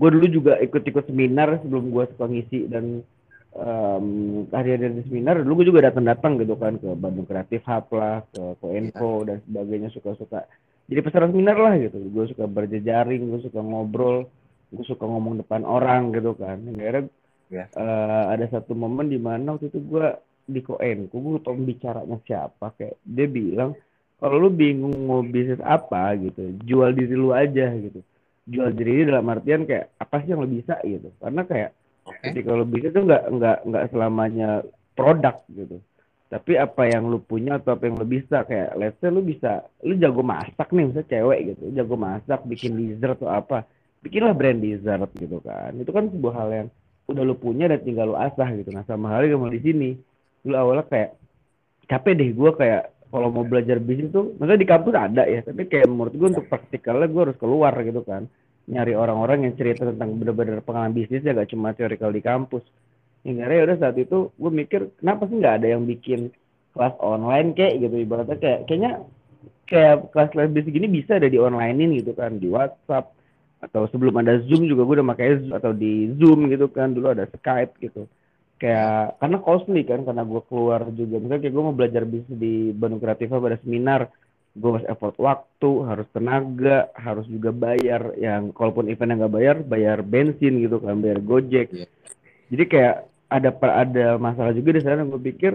gua 0.00 0.08
dulu 0.08 0.26
juga 0.32 0.56
ikut-ikut 0.58 1.06
seminar 1.06 1.60
sebelum 1.60 1.92
gua 1.92 2.08
suka 2.10 2.26
ngisi 2.26 2.66
dan 2.66 3.04
um, 3.54 4.06
hari 4.50 4.78
di 4.78 5.02
seminar 5.06 5.42
dulu 5.42 5.62
gua 5.62 5.66
juga 5.74 5.80
datang-datang 5.90 6.38
gitu 6.42 6.54
kan 6.58 6.76
ke 6.78 6.88
Bandung 6.94 7.26
Kreatif 7.26 7.62
Hub 7.66 7.86
lah 7.94 8.22
ke 8.30 8.42
Koenko 8.62 9.24
ya. 9.24 9.34
dan 9.34 9.36
sebagainya 9.46 9.88
suka-suka 9.94 10.46
jadi 10.90 11.00
peserta 11.02 11.30
seminar 11.30 11.56
lah 11.58 11.74
gitu 11.78 11.98
gua 12.10 12.24
suka 12.26 12.44
berjejaring 12.46 13.30
gua 13.30 13.40
suka 13.42 13.60
ngobrol 13.62 14.18
gua 14.70 14.84
suka 14.86 15.04
ngomong 15.06 15.42
depan 15.42 15.62
orang 15.66 16.14
gitu 16.14 16.34
kan 16.38 16.58
akhirnya 16.62 17.10
ya. 17.50 17.64
uh, 17.74 18.30
ada 18.30 18.46
satu 18.50 18.74
momen 18.76 19.10
di 19.10 19.18
mana 19.18 19.58
waktu 19.58 19.72
itu 19.72 19.80
gua 19.82 20.18
di 20.50 20.60
Koenku 20.66 21.14
gue 21.14 21.38
tau 21.46 21.54
bicaranya 21.54 22.18
siapa 22.26 22.74
kayak 22.74 22.98
dia 23.06 23.26
bilang 23.30 23.78
kalau 24.18 24.36
lu 24.36 24.50
bingung 24.50 24.92
mau 25.06 25.22
bisnis 25.22 25.62
apa 25.62 26.18
gitu 26.18 26.58
jual 26.66 26.90
diri 26.90 27.14
lu 27.14 27.30
aja 27.30 27.70
gitu 27.70 28.02
jual 28.50 28.74
diri 28.74 29.06
dalam 29.06 29.30
artian 29.30 29.62
kayak 29.64 29.94
apa 29.96 30.26
sih 30.26 30.34
yang 30.34 30.42
lo 30.42 30.50
bisa 30.50 30.76
gitu 30.82 31.08
karena 31.22 31.42
kayak 31.46 31.70
okay. 32.10 32.34
jadi 32.34 32.40
kalau 32.42 32.64
bisnis 32.66 32.92
tuh 32.92 33.04
nggak 33.06 33.24
nggak 33.30 33.58
nggak 33.66 33.84
selamanya 33.94 34.50
produk 34.98 35.36
gitu. 35.50 35.78
Tapi 36.30 36.54
apa 36.54 36.86
yang 36.86 37.10
lu 37.10 37.18
punya 37.18 37.58
atau 37.58 37.74
apa 37.74 37.90
yang 37.90 37.98
lu 37.98 38.06
bisa 38.06 38.46
kayak 38.46 38.78
let's 38.78 38.94
say 39.02 39.10
lu 39.10 39.22
bisa 39.22 39.66
lu 39.82 39.98
jago 39.98 40.22
masak 40.22 40.70
nih 40.70 40.86
misalnya 40.86 41.10
cewek 41.10 41.38
gitu 41.54 41.64
jago 41.74 41.96
masak 41.98 42.40
bikin 42.46 42.78
dessert 42.78 43.18
atau 43.18 43.30
apa 43.34 43.66
bikinlah 44.02 44.34
brand 44.34 44.62
dessert 44.62 45.10
gitu 45.18 45.42
kan. 45.42 45.74
Itu 45.74 45.90
kan 45.90 46.06
sebuah 46.10 46.34
hal 46.38 46.48
yang 46.54 46.68
udah 47.10 47.22
lu 47.26 47.34
punya 47.34 47.66
dan 47.66 47.82
tinggal 47.82 48.14
lu 48.14 48.16
asah 48.18 48.46
gitu. 48.54 48.70
Nah 48.70 48.86
sama 48.86 49.10
halnya 49.10 49.34
mau 49.34 49.50
di 49.50 49.58
sini 49.58 49.90
lu 50.46 50.54
awalnya 50.54 50.86
kayak 50.86 51.10
capek 51.90 52.12
deh 52.14 52.30
gue 52.30 52.50
kayak 52.54 52.82
kalau 53.10 53.28
mau 53.34 53.42
belajar 53.42 53.82
bisnis 53.82 54.14
tuh 54.14 54.38
maksudnya 54.38 54.62
di 54.62 54.68
kampus 54.70 54.94
ada 54.94 55.22
ya 55.26 55.42
tapi 55.42 55.66
kayak 55.66 55.90
menurut 55.90 56.14
gue 56.14 56.28
untuk 56.30 56.46
praktikalnya 56.46 57.10
gue 57.10 57.22
harus 57.26 57.38
keluar 57.42 57.74
gitu 57.82 58.06
kan 58.06 58.30
nyari 58.70 58.94
orang-orang 58.94 59.50
yang 59.50 59.54
cerita 59.58 59.82
tentang 59.82 60.14
bener-bener 60.14 60.62
pengalaman 60.62 60.94
bisnis 60.94 61.26
ya 61.26 61.34
gak 61.34 61.50
cuma 61.50 61.74
teorikal 61.74 62.14
di 62.14 62.22
kampus. 62.22 62.62
Hingga 63.26 63.52
ya 63.52 63.62
udah 63.68 63.76
saat 63.76 63.96
itu 64.00 64.32
gue 64.32 64.52
mikir 64.54 64.96
kenapa 64.96 65.28
sih 65.28 65.36
nggak 65.36 65.56
ada 65.60 65.68
yang 65.76 65.84
bikin 65.84 66.32
kelas 66.72 66.96
online 67.02 67.52
kayak 67.52 67.82
gitu? 67.84 67.96
Ibaratnya 68.00 68.38
kayak 68.40 68.60
kayaknya 68.64 69.04
kayak 69.68 70.08
kelas 70.14 70.28
kelas 70.32 70.48
bisnis 70.56 70.72
gini 70.72 70.88
bisa 70.88 71.20
ada 71.20 71.28
di 71.28 71.36
onlinein 71.36 72.00
gitu 72.00 72.16
kan 72.16 72.40
di 72.40 72.48
WhatsApp 72.48 73.12
atau 73.60 73.84
sebelum 73.92 74.16
ada 74.24 74.40
Zoom 74.48 74.64
juga 74.64 74.88
gue 74.88 74.94
udah 74.96 75.08
pakai 75.12 75.52
atau 75.52 75.76
di 75.76 76.16
Zoom 76.16 76.48
gitu 76.48 76.72
kan 76.72 76.96
dulu 76.96 77.12
ada 77.12 77.28
Skype 77.28 77.76
gitu. 77.84 78.08
Kayak 78.56 79.20
karena 79.20 79.36
costly 79.44 79.82
kan 79.84 80.00
karena 80.04 80.24
gue 80.24 80.40
keluar 80.48 80.88
juga. 80.96 81.20
Misalnya 81.20 81.42
kayak 81.44 81.54
gue 81.54 81.64
mau 81.64 81.76
belajar 81.76 82.02
bisnis 82.08 82.40
di 82.40 82.72
Bandung 82.72 83.04
Kreatif 83.04 83.28
pada 83.28 83.60
seminar 83.60 84.08
gue 84.50 84.70
harus 84.74 84.86
effort 84.90 85.14
waktu 85.22 85.70
harus 85.86 86.06
tenaga 86.10 86.90
harus 86.98 87.26
juga 87.30 87.54
bayar 87.54 88.18
yang 88.18 88.50
kalaupun 88.50 88.90
event 88.90 89.14
yang 89.14 89.18
nggak 89.22 89.34
bayar 89.34 89.56
bayar 89.62 89.98
bensin 90.02 90.58
gitu 90.58 90.82
kan 90.82 90.98
bayar 90.98 91.22
gojek 91.22 91.70
yeah. 91.70 91.90
jadi 92.50 92.64
kayak 92.66 92.94
ada 93.30 93.50
ada 93.62 94.06
masalah 94.18 94.50
juga 94.50 94.74
di 94.74 94.82
sana 94.82 95.06
gue 95.06 95.22
pikir 95.22 95.54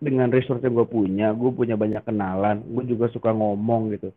dengan 0.00 0.32
resource 0.32 0.64
yang 0.64 0.72
gue 0.72 0.88
punya 0.88 1.36
gue 1.36 1.52
punya 1.52 1.76
banyak 1.76 2.00
kenalan 2.00 2.64
gue 2.64 2.96
juga 2.96 3.12
suka 3.12 3.28
ngomong 3.36 3.92
gitu 3.92 4.08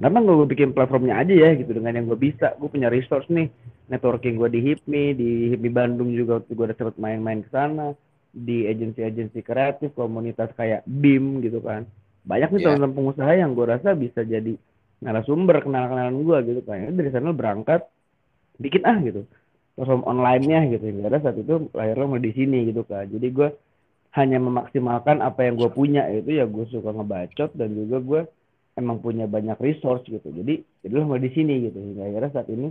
Kenapa 0.00 0.16
nggak 0.24 0.36
gue 0.40 0.48
bikin 0.56 0.70
platformnya 0.72 1.20
aja 1.20 1.28
ya 1.28 1.52
gitu 1.60 1.76
dengan 1.76 1.92
yang 1.92 2.08
gue 2.08 2.16
bisa. 2.16 2.56
Gue 2.56 2.72
punya 2.72 2.88
resource 2.88 3.28
nih, 3.28 3.52
networking 3.92 4.40
gue 4.40 4.48
di 4.48 4.60
HIPMI, 4.64 5.04
di 5.12 5.28
HIPMI 5.52 5.70
Bandung 5.76 6.16
juga 6.16 6.40
gue 6.40 6.56
udah 6.56 6.72
sempet 6.72 6.96
main-main 6.96 7.44
ke 7.44 7.52
sana, 7.52 7.92
di 8.32 8.64
agensi-agensi 8.64 9.44
kreatif, 9.44 9.92
komunitas 9.92 10.56
kayak 10.56 10.88
BIM 10.88 11.44
gitu 11.44 11.60
kan. 11.60 11.84
Banyak 12.24 12.48
nih 12.52 12.58
yeah. 12.60 12.66
teman-teman 12.72 12.94
pengusaha 12.96 13.32
yang 13.32 13.50
gue 13.56 13.66
rasa 13.66 13.90
bisa 13.96 14.20
jadi 14.24 14.54
narasumber 15.00 15.64
kenalan-kenalan 15.64 16.16
gue 16.20 16.38
gitu 16.52 16.60
kan. 16.64 16.76
Ya, 16.84 16.90
dari 16.92 17.10
sana 17.12 17.32
berangkat, 17.32 17.88
bikin 18.60 18.84
ah 18.84 18.98
gitu. 19.00 19.24
Platform 19.76 20.04
online-nya 20.04 20.68
gitu. 20.76 20.84
Hingga 20.84 21.20
saat 21.20 21.36
itu 21.40 21.72
lahirnya 21.72 22.06
mulai 22.06 22.24
di 22.28 22.32
sini 22.36 22.68
gitu 22.68 22.84
kan. 22.84 23.08
Jadi 23.08 23.28
gue 23.32 23.48
hanya 24.18 24.42
memaksimalkan 24.42 25.22
apa 25.22 25.46
yang 25.46 25.54
gue 25.54 25.70
punya 25.70 26.10
itu 26.10 26.34
ya 26.34 26.44
gue 26.46 26.66
suka 26.66 26.90
ngebacot 26.90 27.54
dan 27.54 27.70
juga 27.78 27.98
gue 28.02 28.20
emang 28.74 28.98
punya 28.98 29.30
banyak 29.30 29.54
resource 29.62 30.02
gitu 30.10 30.34
jadi 30.34 30.66
jadilah 30.82 31.06
mau 31.06 31.20
di 31.20 31.30
sini 31.30 31.70
gitu 31.70 31.78
hingga 31.78 32.10
akhirnya 32.10 32.30
saat 32.34 32.48
ini 32.50 32.68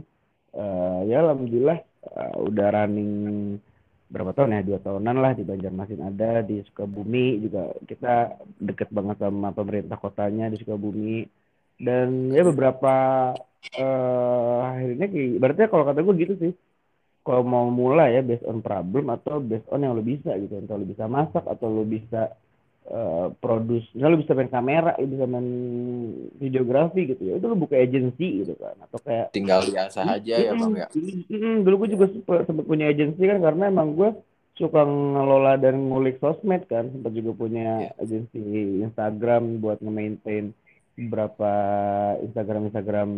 uh, 0.60 1.00
ya 1.08 1.24
alhamdulillah 1.24 1.80
uh, 2.12 2.36
udah 2.44 2.68
running 2.76 3.14
berapa 4.10 4.34
tahun 4.34 4.58
ya? 4.58 4.62
Dua 4.66 4.80
tahunan 4.82 5.16
lah 5.22 5.32
di 5.38 5.46
Banjarmasin 5.46 6.02
ada 6.02 6.42
di 6.42 6.60
Sukabumi 6.66 7.40
juga 7.46 7.72
kita 7.86 8.42
deket 8.58 8.90
banget 8.90 9.22
sama 9.22 9.54
pemerintah 9.54 9.98
kotanya 10.02 10.50
di 10.50 10.58
Sukabumi. 10.58 11.24
Dan 11.80 12.34
ya 12.36 12.44
beberapa 12.44 12.94
uh, 13.80 14.58
akhirnya 14.68 15.08
berarti 15.40 15.70
kalau 15.72 15.86
kata 15.88 16.04
gue 16.04 16.16
gitu 16.20 16.36
sih. 16.42 16.54
Kalau 17.24 17.46
mau 17.46 17.70
mulai 17.70 18.18
ya 18.18 18.22
based 18.26 18.48
on 18.50 18.60
problem 18.66 19.14
atau 19.14 19.38
based 19.38 19.70
on 19.70 19.86
yang 19.86 19.94
lo 19.94 20.02
bisa 20.02 20.34
gitu 20.40 20.58
entah 20.58 20.76
lo 20.76 20.88
bisa 20.88 21.06
masak 21.06 21.46
atau 21.46 21.70
lo 21.70 21.86
bisa 21.86 22.34
uh, 22.90 23.28
produce 23.38 23.86
misalnya 23.94 24.14
lu 24.18 24.22
bisa 24.22 24.34
main 24.36 24.52
kamera 24.52 24.92
lu 25.00 25.08
bisa 25.08 25.26
main 25.30 25.48
videografi 26.42 27.10
gitu 27.10 27.22
ya 27.24 27.34
itu 27.38 27.46
lu 27.46 27.56
buka 27.56 27.78
agency 27.78 28.44
gitu 28.44 28.54
kan 28.58 28.76
atau 28.84 29.00
kayak 29.02 29.32
tinggal 29.32 29.62
biasa 29.64 30.00
aja 30.06 30.36
ya 30.36 30.52
bang 30.58 30.74
ya. 30.76 30.88
Dulu 31.64 31.76
gue 31.86 31.90
juga 31.96 32.06
sempat 32.46 32.66
punya 32.66 32.90
agency 32.90 33.24
kan 33.26 33.40
karena 33.40 33.70
emang 33.70 33.96
gue 33.96 34.10
suka 34.60 34.84
ngelola 34.84 35.56
dan 35.56 35.88
ngulik 35.88 36.20
sosmed 36.20 36.68
kan 36.68 36.92
sempat 36.92 37.16
juga 37.16 37.32
punya 37.32 37.90
yeah. 37.90 38.04
agensi 38.04 38.42
Instagram 38.84 39.64
buat 39.64 39.80
nge-maintain 39.80 40.52
beberapa 41.00 41.52
Instagram 42.20 42.68
Instagram 42.68 43.10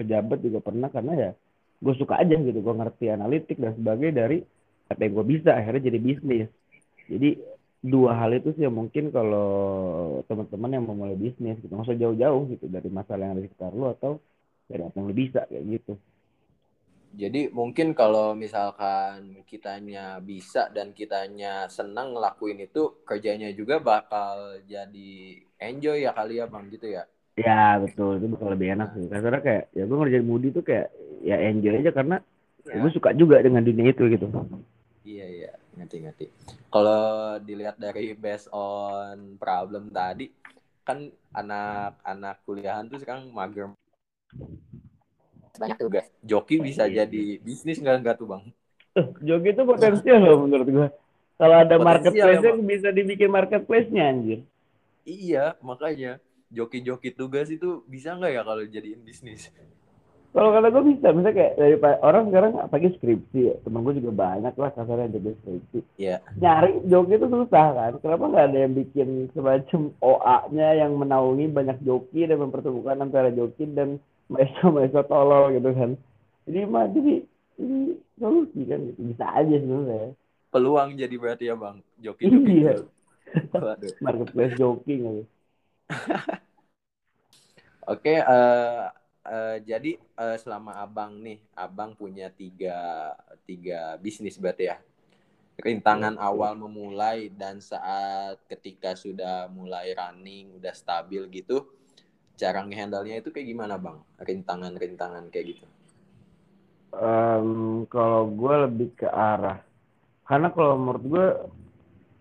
pejabat 0.00 0.38
juga 0.40 0.64
pernah 0.64 0.88
karena 0.88 1.12
ya 1.12 1.30
gue 1.78 1.94
suka 2.00 2.16
aja 2.16 2.34
gitu 2.40 2.58
gue 2.58 2.74
ngerti 2.74 3.12
analitik 3.12 3.60
dan 3.60 3.76
sebagainya 3.76 4.14
dari 4.24 4.38
apa 4.88 5.00
yang 5.04 5.12
gue 5.20 5.26
bisa 5.28 5.52
akhirnya 5.52 5.92
jadi 5.92 5.98
bisnis. 6.00 6.48
Jadi 7.08 7.30
dua 7.78 8.10
hal 8.18 8.34
itu 8.34 8.50
sih 8.58 8.66
yang 8.66 8.74
mungkin 8.74 9.14
kalau 9.14 9.48
teman-teman 10.26 10.74
yang 10.74 10.84
mau 10.84 10.98
mulai 10.98 11.14
bisnis 11.14 11.62
gitu 11.62 11.70
nggak 11.70 11.86
usah 11.86 11.98
jauh-jauh 11.98 12.42
gitu 12.50 12.66
dari 12.66 12.90
masalah 12.90 13.30
yang 13.30 13.34
ada 13.38 13.44
di 13.46 13.50
sekitar 13.50 13.70
lu 13.70 13.86
atau 13.86 14.18
dari 14.66 14.82
apa 14.82 14.94
yang 14.98 15.06
lu 15.06 15.14
bisa 15.14 15.46
kayak 15.46 15.64
gitu. 15.78 15.94
Jadi 17.18 17.48
mungkin 17.48 17.96
kalau 17.96 18.36
misalkan 18.36 19.40
kitanya 19.48 20.20
bisa 20.20 20.68
dan 20.68 20.92
kitanya 20.92 21.64
senang 21.72 22.12
ngelakuin 22.12 22.68
itu 22.68 23.00
kerjanya 23.08 23.48
juga 23.56 23.80
bakal 23.80 24.60
jadi 24.68 25.40
enjoy 25.56 26.04
ya 26.04 26.12
kali 26.12 26.36
ya 26.36 26.46
bang 26.46 26.68
gitu 26.68 26.86
ya? 26.92 27.08
Ya 27.38 27.80
betul. 27.80 28.20
Itu 28.20 28.26
bakal 28.28 28.52
lebih 28.52 28.76
enak 28.76 28.88
sih. 28.92 29.08
Karena 29.08 29.40
kayak 29.40 29.64
ya 29.72 29.82
gue 29.88 29.96
ngerjain 29.96 30.26
Moody 30.26 30.48
tuh 30.52 30.64
kayak 30.66 30.92
ya 31.24 31.36
enjoy 31.48 31.80
aja 31.80 31.90
karena 31.96 32.16
ya. 32.68 32.76
gue 32.76 32.90
suka 32.92 33.16
juga 33.16 33.40
dengan 33.40 33.64
dunia 33.64 33.88
itu 33.88 34.04
gitu. 34.12 34.28
Iya 35.08 35.26
iya. 35.32 35.52
Ngerti 35.80 35.96
ngerti 36.04 36.26
kalau 36.68 37.36
dilihat 37.40 37.80
dari 37.80 38.12
based 38.12 38.52
on 38.52 39.40
problem 39.40 39.88
tadi 39.88 40.28
kan 40.84 41.08
anak-anak 41.36 42.40
kuliahan 42.48 42.88
tuh 42.88 43.00
sekarang 43.00 43.28
mager. 43.28 43.72
Banyak. 45.58 45.76
Tugas 45.76 46.06
joki 46.22 46.62
bisa 46.62 46.86
iya. 46.86 47.04
jadi 47.04 47.42
bisnis 47.42 47.82
nggak 47.82 47.96
nggak 48.04 48.16
tuh 48.16 48.28
bang? 48.30 48.44
Joki 49.28 49.48
itu 49.52 49.62
potensial 49.68 50.18
loh 50.22 50.36
menurut 50.46 50.68
gua. 50.70 50.88
Kalau 51.38 51.56
ada 51.60 51.76
marketplace-nya 51.78 52.52
bisa 52.62 52.88
dibikin 52.90 53.30
marketplace-nya 53.30 54.04
anjir. 54.10 54.40
Iya 55.06 55.54
makanya 55.62 56.18
joki-joki 56.48 57.12
tugas 57.12 57.52
itu 57.52 57.84
bisa 57.86 58.16
nggak 58.16 58.32
ya 58.32 58.42
kalau 58.42 58.64
jadiin 58.64 59.00
bisnis 59.04 59.52
kalau 60.28 60.52
kata 60.52 60.68
gue 60.68 60.84
bisa, 60.92 61.08
misalnya 61.16 61.36
kayak 61.40 61.54
dari 61.56 61.76
orang 62.04 62.24
sekarang 62.28 62.52
apalagi 62.60 62.88
skripsi 63.00 63.40
ya, 63.48 63.54
temen 63.64 63.80
gue 63.80 63.96
juga 63.96 64.12
banyak 64.12 64.54
lah 64.60 64.70
kasarnya 64.76 65.16
jadi 65.16 65.30
skripsi. 65.40 65.78
Iya. 65.96 66.20
Yeah. 66.20 66.36
Nyari 66.36 66.72
joki 66.84 67.16
itu 67.16 67.26
susah 67.32 67.66
kan, 67.72 67.92
kenapa 68.04 68.24
nggak 68.28 68.46
ada 68.52 68.58
yang 68.60 68.74
bikin 68.76 69.08
semacam 69.32 69.80
OA-nya 70.04 70.68
yang 70.84 70.92
menaungi 71.00 71.48
banyak 71.48 71.78
joki 71.80 72.28
dan 72.28 72.44
mempertemukan 72.44 73.00
antara 73.00 73.32
joki 73.32 73.64
dan 73.72 73.96
maestro-maestro 74.28 75.08
tolol 75.08 75.48
gitu 75.56 75.72
kan. 75.72 75.96
Jadi 76.44 76.60
mah 76.68 76.86
jadi 76.92 77.14
ini 77.58 77.96
solusi 78.20 78.60
kan 78.68 78.80
gitu. 78.84 79.00
bisa 79.08 79.24
aja 79.32 79.54
sebenarnya. 79.56 80.12
Peluang 80.48 80.96
jadi 80.96 81.14
berarti 81.16 81.44
ya 81.48 81.56
bang, 81.56 81.76
joki-joki. 82.04 82.52
Iya. 82.68 82.74
Marketplace 84.04 84.54
joki 84.60 84.94
gitu. 85.00 85.22
Oke, 87.88 88.04
okay, 88.04 88.20
uh, 88.20 88.92
uh, 89.28 89.56
jadi 89.60 90.00
uh, 90.16 90.36
selama 90.40 90.74
abang 90.80 91.20
nih, 91.20 91.38
abang 91.52 91.92
punya 91.92 92.32
tiga 92.32 93.12
tiga 93.44 94.00
bisnis 94.00 94.40
berarti 94.40 94.72
ya. 94.72 94.76
Rintangan 95.58 96.16
ya. 96.16 96.24
awal 96.24 96.56
memulai 96.56 97.28
dan 97.28 97.60
saat 97.60 98.40
ketika 98.48 98.96
sudah 98.96 99.50
mulai 99.52 99.92
running, 99.92 100.56
udah 100.56 100.72
stabil 100.72 101.28
gitu, 101.30 101.68
cara 102.38 102.62
ngehandle-nya 102.62 103.18
itu 103.20 103.28
kayak 103.34 103.50
gimana 103.50 103.74
bang? 103.76 103.98
Rintangan-rintangan 104.22 105.28
kayak 105.34 105.46
gitu? 105.58 105.66
Um, 106.94 107.84
kalau 107.90 108.30
gue 108.32 108.54
lebih 108.64 108.88
ke 108.96 109.08
arah, 109.10 109.60
karena 110.24 110.48
kalau 110.54 110.78
menurut 110.80 111.04
gue 111.04 111.26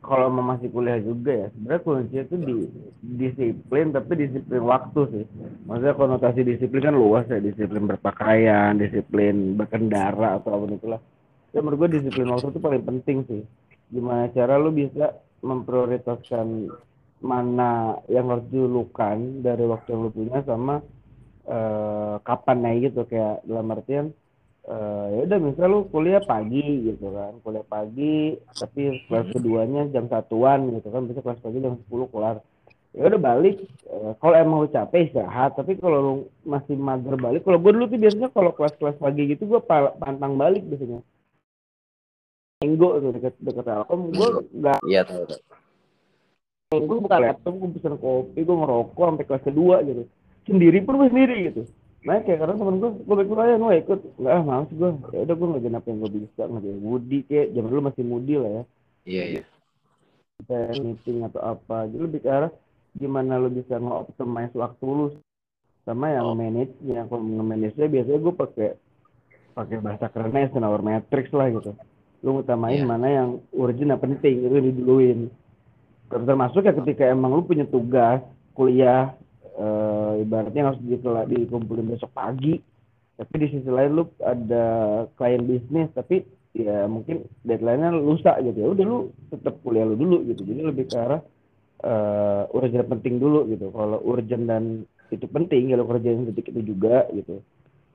kalau 0.01 0.29
mau 0.29 0.55
masih 0.55 0.69
kuliah 0.69 1.01
juga 1.01 1.33
ya 1.33 1.47
sebenarnya 1.51 1.81
kuncinya 1.83 2.23
itu 2.23 2.35
di 2.37 2.57
disiplin 3.17 3.91
tapi 3.91 4.11
disiplin 4.15 4.63
waktu 4.63 5.01
sih. 5.11 5.25
Maksudnya 5.65 5.95
konotasi 5.97 6.41
disiplin 6.45 6.85
kan 6.85 6.95
luas 6.95 7.25
ya 7.27 7.41
disiplin 7.41 7.89
berpakaian 7.89 8.77
disiplin 8.77 9.57
berkendara 9.57 10.37
atau 10.39 10.63
apa 10.63 10.65
itulah. 10.71 11.01
Ya 11.51 11.59
menurut 11.59 11.89
gue 11.89 11.99
disiplin 11.99 12.29
waktu 12.29 12.53
itu 12.53 12.61
paling 12.61 12.83
penting 12.85 13.17
sih. 13.25 13.43
Gimana 13.91 14.29
cara 14.31 14.55
lu 14.61 14.71
bisa 14.71 15.17
memprioritaskan 15.41 16.71
mana 17.17 17.97
yang 18.05 18.29
harus 18.29 18.45
dilukan 18.53 19.41
dari 19.41 19.65
waktu 19.65 19.87
yang 19.91 20.01
lu 20.05 20.11
punya 20.13 20.39
sama 20.45 20.79
uh, 21.49 22.21
kapan 22.21 22.57
nih 22.63 22.93
gitu. 22.93 23.03
Kayak 23.09 23.41
dalam 23.43 23.73
artian 23.73 24.05
uh, 24.67 25.05
ya 25.15 25.19
udah 25.25 25.39
misal 25.39 25.67
lu 25.71 25.79
kuliah 25.89 26.21
pagi 26.21 26.91
gitu 26.91 27.07
kan 27.15 27.39
kuliah 27.41 27.65
pagi 27.65 28.35
tapi 28.53 29.07
kelas 29.07 29.27
keduanya 29.31 29.87
jam 29.89 30.11
satuan 30.11 30.67
gitu 30.75 30.91
kan 30.91 31.07
bisa 31.07 31.23
kelas 31.23 31.39
pagi 31.41 31.63
jam 31.63 31.79
sepuluh 31.79 32.07
kelar. 32.11 32.43
Ya 32.95 33.13
udah 33.13 33.21
balik. 33.21 33.61
Uh, 33.85 34.17
kalau 34.17 34.35
emang 34.35 34.57
lu 34.65 34.69
capek 34.73 35.11
istirahat. 35.11 35.53
Tapi 35.53 35.77
kalau 35.77 35.97
lu 36.01 36.13
masih 36.47 36.75
mager 36.79 37.15
balik 37.19 37.45
kalau 37.45 37.59
gue 37.61 37.71
dulu 37.75 37.85
tuh 37.87 37.99
biasanya 37.99 38.29
kalau 38.33 38.51
kelas-kelas 38.55 38.97
pagi 38.99 39.23
gitu 39.31 39.43
gue 39.47 39.61
pantang 39.99 40.33
balik 40.35 40.63
biasanya. 40.67 40.99
Minggu 42.65 42.87
tuh 42.97 43.11
deket 43.13 43.33
deket 43.37 43.65
telkom 43.69 44.09
gue 44.09 44.29
nggak 44.49 44.79
iya 44.89 45.05
tahu 45.05 45.29
gue 46.73 46.97
buka 46.99 47.21
laptop 47.21 47.53
gue 47.53 47.69
pesen 47.79 47.95
kopi 48.01 48.43
gue 48.43 48.57
ngerokok 48.57 49.05
sampai 49.13 49.25
kelas 49.29 49.43
kedua 49.45 49.75
gitu. 49.85 50.03
Sendiri 50.49 50.81
pun 50.81 50.97
gue 50.97 51.07
sendiri 51.11 51.37
gitu 51.53 51.63
nah 52.05 52.21
kayak 52.21 52.39
karena 52.39 52.55
temen 52.55 52.77
gue 52.77 52.91
gue 53.03 53.15
baik 53.15 53.31
aja 53.33 53.55
gue 53.57 53.73
ikut. 53.83 53.99
Nggak 54.21 54.33
ah 54.33 54.43
males 54.45 54.71
gue 54.71 54.89
ya 55.13 55.19
udah 55.25 55.35
gue 55.35 55.47
ngerjain 55.47 55.77
apa 55.77 55.87
yang 55.89 55.99
gue 56.03 56.11
bisa. 56.21 56.41
Ngerjain 56.45 56.79
Woody 56.85 57.19
kayak 57.25 57.47
zaman 57.53 57.69
dulu 57.69 57.81
masih 57.89 58.03
Moody 58.05 58.35
lah 58.37 58.51
ya. 58.51 58.63
Iya 59.07 59.23
iya. 59.23 59.43
Kayak 60.45 60.73
meeting 60.85 61.17
atau 61.25 61.41
apa. 61.41 61.77
Jadi 61.89 62.01
lebih 62.01 62.19
ke 62.21 62.29
arah 62.29 62.51
gimana 62.97 63.41
lo 63.41 63.49
bisa 63.49 63.75
nge-optimize 63.77 64.53
waktu 64.53 64.85
lu. 64.85 65.07
Sama 65.87 66.11
yang 66.11 66.27
oh. 66.31 66.35
manage 66.35 66.73
yang 66.83 67.07
kalau 67.07 67.23
nge-manage 67.23 67.75
biasanya 67.79 68.19
gue 68.19 68.33
pakai 68.35 68.69
pakai 69.57 69.77
bahasa 69.81 70.05
kerennya 70.13 70.53
senawar 70.53 70.81
matrix 70.85 71.33
lah 71.33 71.49
gitu. 71.49 71.73
Lu 72.21 72.41
utamain 72.41 72.81
yeah. 72.81 72.87
mana 72.87 73.07
yang 73.09 73.29
urgent 73.53 73.93
apa 73.93 74.05
penting 74.05 74.45
itu 74.45 74.57
diduluin 74.61 75.29
termasuk 76.07 76.63
ya 76.63 76.73
ketika 76.83 77.03
emang 77.11 77.35
lu 77.35 77.43
punya 77.43 77.67
tugas 77.67 78.23
kuliah 78.55 79.13
e, 79.57 79.67
ibaratnya 80.23 80.71
harus 80.71 80.79
dikumpulin 81.27 81.89
besok 81.89 82.13
pagi. 82.13 82.61
Tapi 83.17 83.33
di 83.41 83.47
sisi 83.49 83.69
lain 83.69 83.97
lu 83.97 84.03
ada 84.21 84.65
klien 85.17 85.41
bisnis 85.41 85.89
tapi 85.97 86.21
ya 86.53 86.85
mungkin 86.85 87.25
deadline-nya 87.41 87.89
lusa 87.97 88.37
gitu. 88.45 88.57
Ya 88.61 88.67
udah 88.69 88.85
lu 88.85 88.97
tetap 89.33 89.57
kuliah 89.65 89.89
lu 89.89 89.97
dulu 89.97 90.21
gitu. 90.29 90.45
Jadi 90.45 90.61
lebih 90.61 90.85
ke 90.85 90.97
arah 91.01 91.21
uh, 91.81 92.45
urgent 92.53 92.85
penting 92.85 93.17
dulu 93.17 93.49
gitu. 93.49 93.73
Kalau 93.73 93.97
urgent 94.05 94.45
dan 94.45 94.85
itu 95.09 95.25
penting 95.25 95.73
ya 95.73 95.81
lu 95.81 95.89
kerjain 95.89 96.29
detik 96.29 96.53
itu 96.53 96.61
juga 96.77 97.09
gitu. 97.09 97.41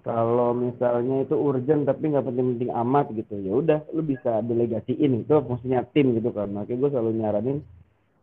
Kalau 0.03 0.51
misalnya 0.59 1.23
itu 1.23 1.39
urgent 1.39 1.87
tapi 1.87 2.11
nggak 2.11 2.27
penting-penting 2.27 2.75
amat 2.75 3.07
gitu 3.15 3.39
ya 3.39 3.53
udah 3.55 3.81
lu 3.95 4.03
bisa 4.03 4.43
delegasiin. 4.43 5.23
Itu 5.23 5.39
fungsinya 5.47 5.87
tim 5.95 6.19
gitu 6.19 6.35
kan. 6.35 6.51
Makanya 6.51 6.79
gue 6.83 6.91
selalu 6.91 7.11
nyaranin 7.23 7.59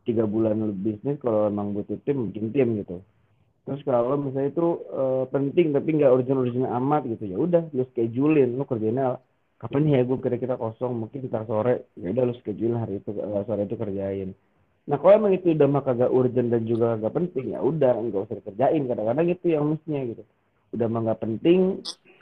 tiga 0.03 0.27
bulan 0.27 0.57
bisnis 0.83 1.15
kalau 1.23 1.47
emang 1.47 1.71
butuh 1.71 1.95
tim 2.03 2.27
bikin 2.27 2.51
tim 2.51 2.81
gitu 2.83 2.99
terus 3.69 3.85
kalau 3.85 4.17
misalnya 4.17 4.49
itu 4.49 4.81
uh, 4.89 5.29
penting 5.29 5.77
tapi 5.77 5.89
nggak 5.93 6.09
urgent-urgent 6.09 6.65
amat 6.65 7.05
gitu 7.05 7.23
ya 7.29 7.37
udah 7.37 7.69
lu 7.69 7.85
schedulein 7.93 8.57
lu 8.57 8.65
kerjainnya 8.65 9.21
kapan 9.59 9.91
ya 9.91 9.99
gue 10.07 10.17
kira-kira 10.23 10.55
kosong 10.55 11.05
mungkin 11.05 11.27
ntar 11.27 11.43
sore 11.43 11.91
ya 11.99 12.15
udah 12.15 12.23
lu 12.31 12.33
schedule 12.39 12.79
hari 12.79 13.03
itu 13.03 13.11
uh, 13.11 13.43
sore 13.43 13.67
itu 13.67 13.75
kerjain. 13.75 14.31
Nah 14.87 14.97
kalau 14.97 15.13
emang 15.19 15.35
itu 15.35 15.51
udah 15.51 15.67
mah 15.67 15.83
kagak 15.83 16.09
urgent 16.09 16.49
dan 16.49 16.63
juga 16.63 16.95
gak 16.95 17.13
penting 17.13 17.53
ya 17.53 17.59
udah 17.59 17.93
nggak 17.99 18.23
usah 18.25 18.35
dikerjain. 18.39 18.87
Kadang-kadang 18.87 19.27
itu 19.27 19.45
yang 19.51 19.63
mestinya 19.67 20.01
gitu. 20.15 20.23
Udah 20.73 20.87
mah 20.87 21.01
nggak 21.11 21.21
penting 21.21 21.59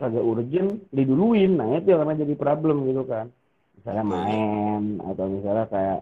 kagak 0.01 0.25
urgent 0.25 0.72
diduluin. 0.89 1.62
Nah 1.62 1.77
itu 1.77 1.94
yang 1.94 2.01
namanya 2.04 2.25
jadi 2.25 2.34
problem 2.36 2.89
gitu 2.89 3.06
kan. 3.06 3.30
Misalnya 3.77 4.04
main 4.04 4.82
atau 5.06 5.25
misalnya 5.30 5.66
kayak 5.70 6.00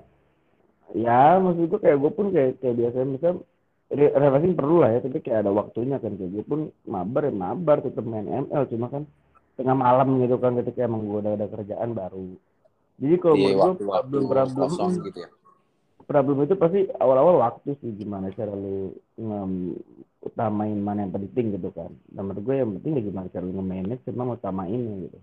ya 0.96 1.36
maksud 1.44 1.68
gue 1.68 1.80
kayak 1.84 1.98
gue 2.00 2.12
pun 2.16 2.28
kayak 2.32 2.52
kayak 2.64 2.76
biasanya 2.80 3.08
misalnya 3.12 3.38
refreshing 3.92 4.56
perlu 4.58 4.82
lah 4.82 4.90
ya 4.98 5.00
tapi 5.06 5.22
kayak 5.22 5.46
ada 5.46 5.52
waktunya 5.54 6.02
kan 6.02 6.18
kayak 6.18 6.32
gue 6.34 6.44
pun 6.46 6.74
mabar 6.90 7.30
ya 7.30 7.34
mabar 7.34 7.78
tetap 7.86 8.06
main 8.06 8.26
ML 8.26 8.64
cuma 8.72 8.90
kan 8.90 9.04
tengah 9.56 9.76
malam 9.78 10.20
gitu 10.26 10.36
kan 10.42 10.58
ketika 10.58 10.90
emang 10.90 11.06
gue 11.06 11.20
udah 11.22 11.34
ada 11.38 11.48
kerjaan 11.48 11.94
baru 11.94 12.34
jadi 12.98 13.16
kalau 13.22 13.36
gue 13.38 13.54
problem 13.86 14.22
problem 14.26 14.92
gitu 15.06 15.20
ya 15.22 15.30
problem 16.06 16.46
itu 16.46 16.56
pasti 16.56 16.86
awal-awal 17.02 17.42
waktu 17.42 17.74
sih 17.82 17.92
gimana 17.98 18.30
cara 18.34 18.54
lu 18.54 18.94
utamain 20.26 20.78
mana 20.78 21.06
yang 21.06 21.14
penting 21.14 21.54
gitu 21.58 21.70
kan. 21.74 21.94
Dan 22.10 22.30
menurut 22.30 22.44
gue 22.46 22.56
yang 22.58 22.72
penting 22.78 22.92
ya 22.98 23.04
gimana 23.06 23.28
cara 23.30 23.46
nge-manage 23.46 24.04
sama 24.10 24.34
utamainnya 24.38 24.96
gitu. 25.10 25.20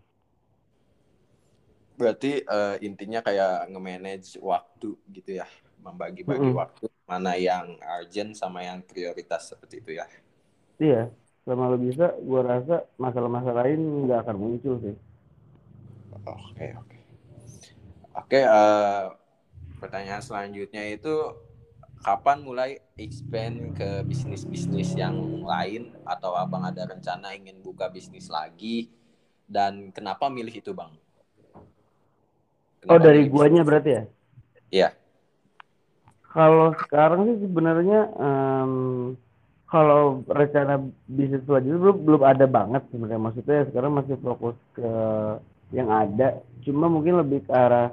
Berarti 1.98 2.32
uh, 2.46 2.76
intinya 2.82 3.20
kayak 3.22 3.70
nge-manage 3.70 4.38
waktu 4.42 4.90
gitu 5.14 5.30
ya, 5.42 5.46
membagi-bagi 5.82 6.50
mm 6.50 6.50
-hmm. 6.54 6.62
waktu 6.62 6.86
mana 7.12 7.36
yang 7.36 7.76
urgent 8.00 8.32
sama 8.32 8.64
yang 8.64 8.80
prioritas 8.80 9.52
seperti 9.52 9.84
itu 9.84 9.90
ya. 10.00 10.08
Iya, 10.80 11.02
selama 11.44 11.76
lo 11.76 11.78
bisa, 11.78 12.16
gue 12.16 12.40
rasa 12.40 12.88
masalah-masalah 12.96 13.68
lain 13.68 14.08
nggak 14.08 14.24
akan 14.24 14.36
muncul 14.40 14.80
sih. 14.80 14.96
Oke 16.24 16.72
oke. 16.72 16.98
Oke, 18.12 18.40
uh, 18.44 19.12
pertanyaan 19.76 20.24
selanjutnya 20.24 20.88
itu 20.88 21.12
kapan 22.00 22.38
mulai 22.42 22.70
expand 22.98 23.76
ke 23.76 24.02
bisnis-bisnis 24.08 24.96
yang 24.96 25.44
lain 25.44 25.94
atau 26.02 26.34
abang 26.34 26.66
ada 26.66 26.88
rencana 26.88 27.36
ingin 27.36 27.62
buka 27.62 27.86
bisnis 27.92 28.26
lagi 28.26 28.90
dan 29.46 29.92
kenapa 29.94 30.26
milih 30.32 30.52
itu 30.52 30.72
bang? 30.74 30.90
Kenapa 32.82 32.96
oh 32.96 32.98
dari 32.98 33.22
guanya 33.30 33.62
berarti 33.62 33.90
ya? 33.94 34.02
Iya. 34.72 34.88
Kalau 36.32 36.72
sekarang 36.80 37.28
sih 37.28 37.44
sebenarnya 37.44 38.08
um, 38.16 38.72
kalau 39.68 40.24
rencana 40.28 40.80
bisnis 41.04 41.44
selanjutnya 41.44 41.80
belum 41.80 41.98
belum 42.08 42.22
ada 42.24 42.46
banget 42.48 42.82
sebenarnya. 42.88 43.20
Maksudnya 43.20 43.58
sekarang 43.68 43.92
masih 44.00 44.16
fokus 44.20 44.56
ke 44.72 44.90
yang 45.76 45.92
ada. 45.92 46.40
Cuma 46.64 46.88
mungkin 46.88 47.20
lebih 47.20 47.44
ke 47.44 47.52
arah 47.52 47.92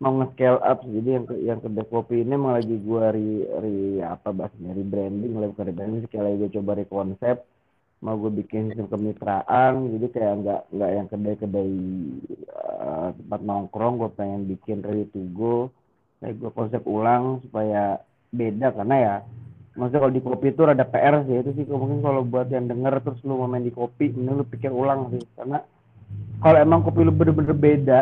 mau 0.00 0.12
nge-scale 0.20 0.60
up 0.60 0.84
jadi 0.84 1.08
yang 1.16 1.24
ke, 1.24 1.34
yang 1.38 1.60
kedai 1.62 1.86
kopi 1.86 2.26
ini 2.26 2.34
emang 2.34 2.58
lagi 2.58 2.76
gua 2.82 3.14
ri, 3.14 3.46
ri 3.46 4.02
apa 4.02 4.34
bahasanya 4.34 4.74
rebranding 4.74 5.38
lagi 5.38 5.54
bukan 5.54 5.66
rebranding 5.70 6.02
sekali 6.04 6.24
lagi 6.28 6.38
gue 6.44 6.50
coba 6.60 6.70
rekonsep 6.82 7.36
mau 8.04 8.20
gue 8.20 8.32
bikin 8.44 8.68
sistem 8.68 8.92
kemitraan. 8.92 9.88
Jadi 9.96 10.06
kayak 10.12 10.34
nggak 10.44 10.60
nggak 10.76 10.90
yang 10.92 11.08
kedai-kedai 11.08 11.74
uh, 12.52 13.08
tempat 13.16 13.40
nongkrong 13.40 13.94
gue 13.96 14.10
pengen 14.12 14.42
bikin 14.44 14.84
ready 14.84 15.08
to 15.08 15.24
go 15.32 15.72
kayak 16.24 16.40
gue 16.40 16.50
konsep 16.56 16.80
ulang 16.88 17.44
supaya 17.44 18.00
beda 18.32 18.72
karena 18.72 18.96
ya 18.96 19.14
maksudnya 19.76 20.00
kalau 20.06 20.14
di 20.14 20.22
kopi 20.22 20.46
itu 20.54 20.62
ada 20.64 20.86
PR 20.86 21.20
sih 21.28 21.36
itu 21.42 21.50
sih 21.52 21.64
mungkin 21.68 22.00
kalau 22.00 22.22
buat 22.24 22.48
yang 22.48 22.70
denger 22.70 23.02
terus 23.02 23.20
lu 23.26 23.36
mau 23.36 23.50
main 23.50 23.60
di 23.60 23.74
kopi 23.74 24.08
mending 24.14 24.40
lu 24.40 24.46
pikir 24.46 24.70
ulang 24.70 25.10
sih. 25.12 25.22
Karena 25.36 25.60
kalau 26.40 26.58
emang 26.62 26.80
kopi 26.86 27.02
lu 27.02 27.12
bener-bener 27.12 27.52
beda 27.52 28.00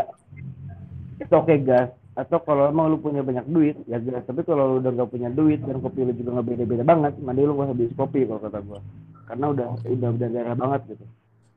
itu 1.18 1.32
oke 1.34 1.48
okay, 1.48 1.58
gas. 1.64 1.90
Atau 2.12 2.44
kalau 2.44 2.68
emang 2.68 2.92
lu 2.92 3.00
punya 3.00 3.24
banyak 3.24 3.48
duit 3.48 3.76
ya 3.88 3.96
gas. 3.98 4.22
Tapi 4.28 4.44
kalau 4.44 4.76
lu 4.76 4.86
udah 4.86 4.92
gak 5.02 5.10
punya 5.10 5.32
duit 5.32 5.64
dan 5.64 5.80
kopi 5.80 6.04
lu 6.04 6.12
juga 6.12 6.38
gak 6.38 6.46
beda-beda 6.52 6.84
banget 6.84 7.12
mending 7.18 7.48
lu 7.48 7.56
gak 7.56 7.74
beli 7.74 7.90
kopi 7.96 8.20
kalau 8.28 8.40
kata 8.44 8.60
gua. 8.62 8.80
Karena 9.26 9.46
udah 9.50 9.66
udah 9.88 10.08
udah 10.12 10.28
darah 10.28 10.54
banget 10.54 10.80
gitu. 10.92 11.04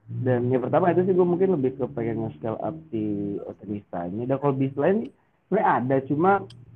Dan 0.06 0.48
yang 0.54 0.62
pertama 0.64 0.94
itu 0.94 1.02
sih 1.02 1.18
gue 1.18 1.28
mungkin 1.28 1.58
lebih 1.58 1.82
ke 1.82 1.86
pengen 1.98 2.30
nge-scale 2.30 2.62
up 2.62 2.78
di 2.94 3.36
otorisanya 3.42 4.30
dan 4.30 4.38
kalau 4.38 4.54
bis 4.54 4.70
lain 4.78 5.10
sebenarnya 5.48 5.70
ada 5.80 5.98
cuma 6.06 6.32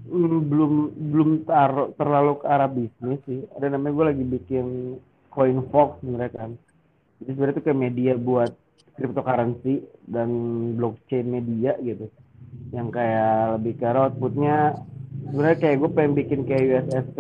mm, 0.08 0.40
belum 0.50 0.74
belum 1.12 1.30
tar, 1.46 1.94
terlalu 1.98 2.34
ke 2.42 2.46
arah 2.46 2.70
bisnis 2.70 3.20
sih. 3.26 3.42
Ada 3.58 3.76
namanya 3.76 3.94
gue 3.94 4.06
lagi 4.16 4.24
bikin 4.26 4.68
coin 5.34 5.60
fox 5.74 6.00
sebenarnya 6.02 6.32
kan. 6.34 6.52
Jadi 7.20 7.30
sebenarnya 7.36 7.56
itu 7.58 7.64
kayak 7.66 7.80
media 7.80 8.14
buat 8.16 8.52
cryptocurrency 8.96 9.76
dan 10.08 10.30
blockchain 10.76 11.28
media 11.28 11.76
gitu. 11.84 12.08
Yang 12.72 12.88
kayak 12.96 13.60
lebih 13.60 13.74
ke 13.80 13.86
outputnya 13.90 14.58
sebenarnya 15.30 15.60
kayak 15.62 15.78
gue 15.78 15.90
pengen 15.94 16.14
bikin 16.18 16.40
kayak 16.48 16.64
USSP 16.66 17.20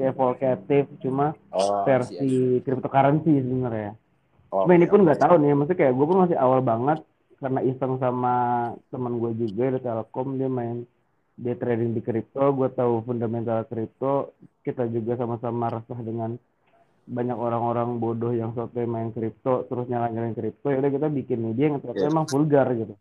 kayak 0.00 0.14
Volcative 0.16 0.88
cuma 1.02 1.36
oh, 1.52 1.84
versi 1.84 2.62
cryptocurrency 2.64 3.42
sebenarnya. 3.42 3.92
Oh, 4.50 4.66
cuma 4.66 4.74
ini 4.74 4.86
pun 4.90 5.06
nggak 5.06 5.20
tahu 5.20 5.34
nih 5.38 5.54
maksudnya 5.54 5.78
kayak 5.78 5.94
gue 5.94 6.06
pun 6.06 6.18
masih 6.26 6.38
awal 6.40 6.60
banget 6.64 6.98
karena 7.40 7.60
iseng 7.64 7.96
sama 7.96 8.34
teman 8.92 9.16
gue 9.16 9.32
juga 9.48 9.72
di 9.72 9.80
Telkom 9.80 10.36
dia 10.36 10.52
main 10.52 10.84
dia 11.40 11.56
trading 11.56 11.96
di 11.96 12.04
kripto 12.04 12.52
gue 12.52 12.68
tahu 12.68 13.00
fundamental 13.08 13.64
kripto 13.64 14.36
kita 14.60 14.84
juga 14.92 15.16
sama-sama 15.16 15.72
resah 15.72 16.00
dengan 16.04 16.36
banyak 17.08 17.34
orang-orang 17.34 17.96
bodoh 17.96 18.30
yang 18.30 18.52
sotoy 18.52 18.84
main 18.84 19.08
kripto 19.10 19.64
terus 19.66 19.88
nyala-nyalain 19.88 20.36
kripto 20.36 20.68
ya 20.68 20.78
udah 20.84 20.92
kita 20.92 21.08
bikin 21.08 21.38
media 21.40 21.72
yang 21.72 21.80
ternyata 21.80 22.04
yeah. 22.04 22.12
emang 22.12 22.26
vulgar 22.28 22.68
gitu 22.76 22.94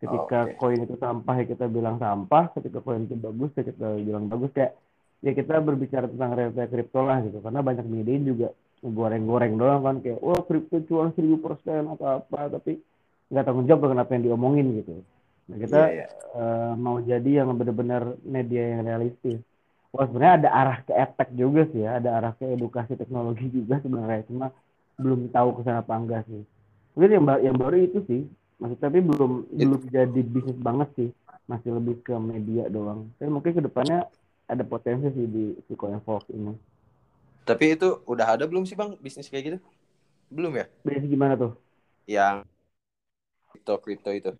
ketika 0.00 0.38
okay. 0.48 0.56
koin 0.56 0.80
itu 0.80 0.96
sampah 0.96 1.34
ya 1.38 1.44
kita 1.44 1.64
bilang 1.68 1.96
sampah 2.00 2.50
ketika 2.56 2.80
koin 2.80 3.04
itu 3.04 3.14
bagus 3.20 3.52
ya 3.52 3.62
kita 3.68 3.86
bilang 4.00 4.32
bagus 4.32 4.50
kayak 4.56 4.72
ya 5.20 5.32
kita 5.36 5.60
berbicara 5.60 6.08
tentang 6.08 6.32
realita 6.32 6.64
kripto 6.72 7.00
lah 7.04 7.20
gitu 7.20 7.38
karena 7.44 7.60
banyak 7.60 7.86
media 7.86 8.16
juga 8.16 8.48
goreng-goreng 8.84 9.54
doang 9.60 9.80
kan 9.84 9.96
kayak 10.00 10.20
oh 10.24 10.40
kripto 10.44 10.80
cuan 10.88 11.12
seribu 11.12 11.40
persen 11.40 11.84
atau 11.88 12.20
apa 12.20 12.48
tapi 12.48 12.80
nggak 13.32 13.44
tanggung 13.44 13.66
jawab 13.68 13.92
kenapa 13.92 14.10
yang 14.16 14.24
diomongin 14.32 14.66
gitu. 14.80 14.94
Nah 15.48 15.56
kita 15.60 15.80
yeah, 15.88 16.08
yeah. 16.08 16.10
Uh, 16.34 16.72
mau 16.74 16.96
jadi 16.98 17.44
yang 17.44 17.52
benar-benar 17.54 18.16
media 18.24 18.76
yang 18.76 18.82
realistis. 18.84 19.40
Wah 19.94 20.10
sebenarnya 20.10 20.34
ada 20.42 20.50
arah 20.50 20.78
ke 20.82 20.92
etek 20.92 21.28
juga 21.38 21.62
sih 21.70 21.86
ya 21.86 22.02
ada 22.02 22.18
arah 22.18 22.32
ke 22.34 22.44
edukasi 22.50 22.98
teknologi 22.98 23.46
juga 23.46 23.78
sebenarnya 23.78 24.26
cuma 24.26 24.50
belum 24.98 25.30
tahu 25.30 25.48
ke 25.58 25.60
sana 25.62 25.86
apa 25.86 25.94
enggak 25.94 26.22
sih. 26.26 26.42
Mungkin 26.98 27.10
yang, 27.10 27.24
yang 27.42 27.56
baru 27.58 27.76
itu 27.78 28.02
sih 28.06 28.22
masih 28.58 28.78
tapi 28.78 29.02
belum 29.02 29.46
It, 29.54 29.66
belum 29.66 29.80
jadi 29.90 30.20
bisnis 30.22 30.58
banget 30.58 30.88
sih 30.98 31.10
masih 31.46 31.76
lebih 31.76 32.00
ke 32.02 32.14
media 32.18 32.66
doang. 32.72 33.10
Tapi 33.20 33.30
mungkin 33.30 33.52
ke 33.54 33.62
depannya 33.62 34.06
ada 34.50 34.62
potensi 34.66 35.10
sih 35.12 35.26
di 35.26 35.44
si 35.66 35.74
Fox 35.76 36.26
ini. 36.32 36.54
Tapi 37.44 37.76
itu 37.76 38.00
udah 38.08 38.26
ada 38.38 38.44
belum 38.48 38.64
sih 38.64 38.74
bang 38.74 38.96
bisnis 38.98 39.28
kayak 39.28 39.44
gitu? 39.44 39.58
Belum 40.32 40.56
ya? 40.56 40.64
Bisnis 40.80 41.06
gimana 41.06 41.36
tuh? 41.36 41.52
Yang 42.08 42.48
kripto 43.64 43.80
kripto 43.80 44.10
itu. 44.12 44.32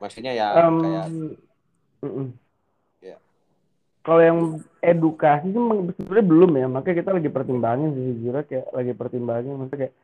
Maksudnya 0.00 0.32
ya 0.32 0.56
um, 0.64 0.80
kayak 0.80 1.04
-uh. 2.00 2.28
ya. 3.04 3.16
Kalau 4.00 4.20
yang 4.24 4.38
edukasi 4.80 5.52
sih 5.52 5.60
sebenarnya 6.00 6.24
belum 6.24 6.50
ya 6.56 6.66
makanya 6.72 6.96
kita 7.04 7.10
lagi 7.12 7.28
pertimbangin 7.28 7.92
sih 7.92 8.04
jujur 8.16 8.40
kayak 8.48 8.66
lagi 8.72 8.92
pertimbangin 8.96 9.60
maksudnya 9.60 9.80
kayak 9.84 9.94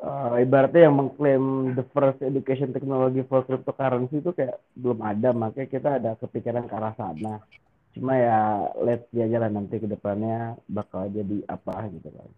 uh, 0.00 0.34
ibaratnya 0.40 0.80
yang 0.88 0.96
mengklaim 0.96 1.44
the 1.76 1.84
first 1.92 2.20
education 2.24 2.72
technology 2.72 3.20
for 3.28 3.44
cryptocurrency 3.44 4.24
itu 4.24 4.32
kayak 4.32 4.56
belum 4.72 5.00
ada 5.04 5.36
makanya 5.36 5.68
kita 5.68 5.88
ada 6.00 6.10
kepikiran 6.16 6.64
ke 6.64 6.74
arah 6.76 6.96
sana. 6.96 7.44
Cuma 7.90 8.16
ya 8.16 8.70
let's 8.80 9.04
see 9.12 9.20
aja 9.20 9.44
lah 9.44 9.50
nanti 9.52 9.76
ke 9.76 9.84
depannya 9.84 10.56
bakal 10.70 11.10
jadi 11.10 11.42
apa 11.50 11.90
gitu 11.92 12.08
kan 12.08 12.30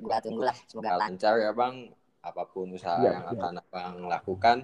gua 0.00 0.18
tunggu 0.22 0.42
lah 0.46 0.56
semoga 0.66 0.96
lancar 0.96 1.34
ya 1.38 1.50
bang 1.54 1.92
apa 2.18 2.42
pun 2.50 2.74
usaha 2.74 2.98
ya, 2.98 3.14
yang 3.14 3.24
ya. 3.24 3.30
akan 3.34 3.54
abang 3.62 3.96
lakukan 4.10 4.56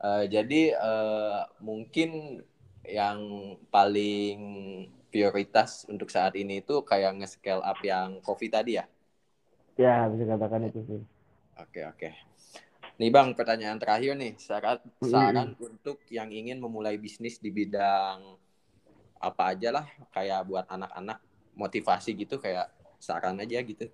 uh, 0.00 0.24
jadi 0.24 0.74
uh, 0.80 1.44
mungkin 1.60 2.40
yang 2.86 3.18
paling 3.68 4.38
prioritas 5.10 5.88
untuk 5.90 6.12
saat 6.12 6.36
ini 6.38 6.62
itu 6.62 6.82
kayak 6.84 7.18
nge-scale 7.22 7.62
up 7.62 7.80
yang 7.82 8.20
coffee 8.22 8.52
tadi 8.52 8.78
ya? 8.78 8.84
Ya, 9.76 10.08
bisa 10.12 10.24
katakan 10.28 10.68
itu 10.68 10.80
sih. 10.84 11.00
Oke, 11.56 11.80
oke. 11.88 12.08
Nih 12.96 13.12
Bang, 13.12 13.36
pertanyaan 13.36 13.76
terakhir 13.76 14.16
nih. 14.16 14.36
Saran, 14.40 14.80
saran 15.04 15.52
mm. 15.52 15.60
untuk 15.60 16.00
yang 16.08 16.32
ingin 16.32 16.56
memulai 16.60 16.96
bisnis 16.96 17.36
di 17.40 17.52
bidang 17.52 18.36
apa 19.16 19.42
aja 19.52 19.72
lah, 19.72 19.86
kayak 20.12 20.40
buat 20.48 20.64
anak-anak 20.68 21.20
motivasi 21.56 22.12
gitu, 22.16 22.36
kayak 22.40 22.72
saran 23.00 23.40
aja 23.40 23.60
gitu. 23.64 23.88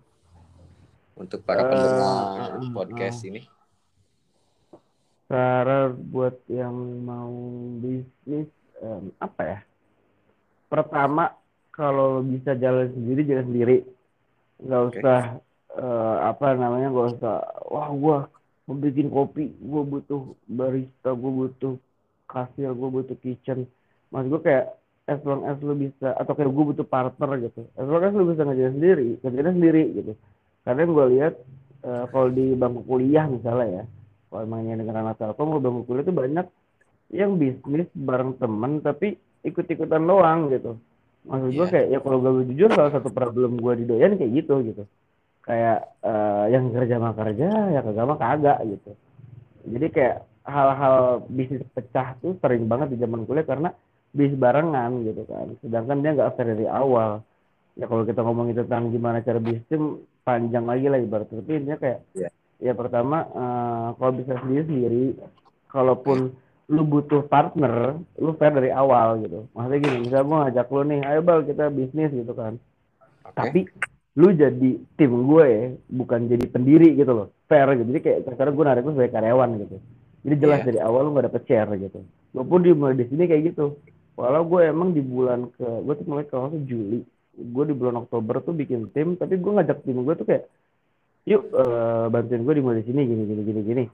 Untuk 1.17 1.45
para 1.45 1.69
pendengar 1.69 2.57
uh, 2.57 2.73
podcast 2.73 3.21
uh. 3.25 3.29
ini. 3.29 3.41
Saran 5.29 5.97
buat 6.13 6.37
yang 6.49 6.75
mau 7.05 7.33
bisnis 7.81 8.49
um, 8.85 9.13
apa 9.21 9.43
ya? 9.45 9.59
pertama 10.73 11.37
kalau 11.69 12.25
bisa 12.25 12.57
jalan 12.57 12.89
sendiri 12.97 13.29
jalan 13.29 13.45
sendiri 13.45 13.77
nggak 14.65 14.83
usah 14.89 15.21
uh, 15.77 16.17
apa 16.33 16.57
namanya 16.57 16.89
nggak 16.89 17.09
usah 17.21 17.45
wah 17.69 17.93
gue 17.93 18.17
mau 18.65 18.77
bikin 18.81 19.13
kopi 19.13 19.53
gue 19.53 19.83
butuh 19.85 20.33
barista 20.49 21.13
gue 21.13 21.33
butuh 21.45 21.77
kasir 22.25 22.73
gue 22.73 22.89
butuh 22.89 23.17
kitchen 23.21 23.69
mas 24.09 24.25
gue 24.25 24.41
kayak 24.41 24.73
as 25.05 25.21
long 25.29 25.45
as 25.45 25.61
lu 25.61 25.77
bisa 25.77 26.17
atau 26.17 26.33
kayak 26.33 26.49
gue 26.49 26.65
butuh 26.73 26.89
partner 26.89 27.37
gitu 27.45 27.69
as 27.77 27.85
long 27.85 28.01
as 28.01 28.17
lu 28.17 28.33
bisa 28.33 28.49
ngajarin 28.49 28.73
sendiri 28.73 29.07
kerjanya 29.21 29.53
sendiri 29.53 29.83
gitu 29.93 30.13
karena 30.63 30.83
gue 30.87 31.05
lihat 31.19 31.35
uh, 31.83 32.05
kalau 32.11 32.29
di 32.31 32.55
bangku 32.55 32.83
kuliah 32.87 33.27
misalnya 33.27 33.83
ya 33.83 33.85
kalau 34.31 34.43
emangnya 34.47 34.81
dengan 34.81 34.97
anak 35.07 35.19
telkom 35.19 35.59
bangku 35.59 35.83
kuliah 35.85 36.05
itu 36.07 36.15
banyak 36.15 36.47
yang 37.13 37.37
bisnis 37.37 37.89
bareng 37.93 38.41
temen 38.41 38.81
tapi 38.81 39.21
ikut-ikutan 39.45 40.03
doang 40.03 40.49
gitu. 40.49 40.81
Maksud 41.29 41.51
gue 41.55 41.67
yeah. 41.67 41.71
kayak 41.71 41.87
ya 41.93 41.99
kalau 42.03 42.19
gue 42.19 42.47
jujur 42.51 42.71
salah 42.73 42.93
satu 42.95 43.11
problem 43.13 43.61
gue 43.61 43.73
di 43.79 43.85
doyan 43.87 44.17
kayak 44.17 44.33
gitu 44.43 44.55
gitu. 44.65 44.83
Kayak 45.43 45.93
uh, 46.07 46.47
yang 46.49 46.71
kerja 46.71 46.97
mah 47.03 47.15
kerja 47.15 47.49
ya 47.75 47.81
kagak 47.83 48.07
mah 48.07 48.19
kagak 48.19 48.59
gitu. 48.67 48.91
Jadi 49.67 49.87
kayak 49.91 50.17
hal-hal 50.43 51.23
bisnis 51.31 51.63
pecah 51.71 52.19
tuh 52.19 52.35
sering 52.43 52.67
banget 52.67 52.95
di 52.95 52.99
zaman 52.99 53.23
kuliah 53.27 53.47
karena 53.47 53.71
bisnis 54.11 54.39
barengan 54.39 55.05
gitu 55.07 55.23
kan. 55.29 55.47
Sedangkan 55.61 55.99
dia 56.03 56.11
nggak 56.15 56.33
fair 56.35 56.55
dari 56.55 56.67
awal 56.67 57.23
ya 57.79 57.85
kalau 57.89 58.05
kita 58.05 58.21
ngomongin 58.21 58.57
tentang 58.59 58.93
gimana 58.93 59.25
cara 59.25 59.41
bisnis 59.41 59.81
panjang 60.23 60.65
lagi 60.69 60.87
lah 60.87 61.01
ibarat 61.01 61.29
tapi 61.29 61.51
intinya 61.57 61.79
kayak 61.81 61.99
yeah. 62.13 62.33
ya 62.61 62.73
pertama 62.77 63.25
uh, 63.33 63.89
kalau 63.97 64.13
bisa 64.17 64.37
sendiri 64.39 64.63
sendiri 64.69 65.05
kalaupun 65.73 66.37
lu 66.73 66.83
butuh 66.89 67.27
partner, 67.29 68.01
lu 68.17 68.33
fair 68.41 68.55
dari 68.55 68.71
awal 68.71 69.21
gitu. 69.21 69.45
Maksudnya 69.53 69.79
gini, 69.83 69.97
misalnya 70.09 70.25
gue 70.25 70.39
ngajak 70.47 70.67
lu 70.73 70.83
nih, 70.89 71.01
ayo 71.05 71.21
bal 71.21 71.41
kita 71.43 71.65
bisnis 71.69 72.11
gitu 72.15 72.33
kan. 72.33 72.57
Okay. 73.29 73.35
Tapi 73.35 73.61
lu 74.17 74.29
jadi 74.33 74.71
tim 74.97 75.13
gue 75.29 75.45
ya, 75.45 75.65
bukan 75.93 76.21
jadi 76.33 76.45
pendiri 76.49 76.97
gitu 76.97 77.13
loh. 77.13 77.29
Fair 77.45 77.69
gitu. 77.77 77.93
Jadi 77.93 78.01
kayak 78.01 78.19
sekarang 78.25 78.57
gue 78.57 78.65
narik 78.65 78.83
lu 78.89 78.93
sebagai 78.97 79.13
karyawan 79.13 79.51
gitu. 79.61 79.77
Jadi 80.23 80.35
jelas 80.39 80.59
yeah. 80.63 80.69
dari 80.73 80.79
awal 80.81 81.01
lu 81.05 81.11
gak 81.19 81.27
dapet 81.29 81.43
share 81.45 81.73
gitu. 81.77 81.99
Gue 82.33 82.45
pun 82.47 82.61
di 82.63 82.71
mulai 82.73 82.97
di 82.97 83.05
sini 83.11 83.25
kayak 83.27 83.43
gitu. 83.53 83.77
Walau 84.17 84.45
gue 84.49 84.61
emang 84.65 84.97
di 84.97 85.03
bulan 85.05 85.53
ke, 85.53 85.67
gue 85.67 85.95
tuh 85.99 86.07
mulai 86.07 86.25
kalau 86.29 86.53
Juli, 86.63 87.05
gue 87.43 87.65
di 87.67 87.75
bulan 87.75 88.07
Oktober 88.07 88.39
tuh 88.41 88.55
bikin 88.55 88.95
tim, 88.95 89.19
tapi 89.19 89.37
gue 89.37 89.53
ngajak 89.53 89.83
tim 89.83 89.99
gue 89.99 90.15
tuh 90.15 90.27
kayak, 90.27 90.47
yuk 91.27 91.51
uh, 91.55 92.07
bantuin 92.09 92.47
gue 92.47 92.55
di 92.55 92.63
mulai 92.63 92.83
sini 92.87 93.03
gini 93.03 93.23
gini 93.27 93.43
gini 93.43 93.63
gini 93.63 93.85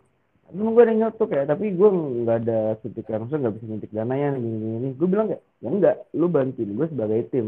Emang 0.48 0.72
gue 0.72 0.80
ada 0.80 0.96
nyotok 0.96 1.30
ya, 1.37 1.44
tapi 1.44 1.76
gue 1.76 1.88
nggak 2.24 2.38
ada 2.48 2.80
suntik 2.80 3.04
langsung, 3.12 3.44
nggak 3.44 3.52
bisa 3.61 3.66
suntik 3.68 3.92
dana 3.92 4.16
ya, 4.16 4.32
gini, 4.32 4.56
gini, 4.56 4.76
gini. 4.80 4.88
Gue 4.96 5.08
bilang 5.12 5.26
kayak, 5.28 5.42
ya 5.61 5.68
enggak, 5.68 5.96
lu 6.16 6.26
bantuin 6.32 6.72
gue 6.72 6.87
sebagai 6.88 7.20
tim. 7.28 7.46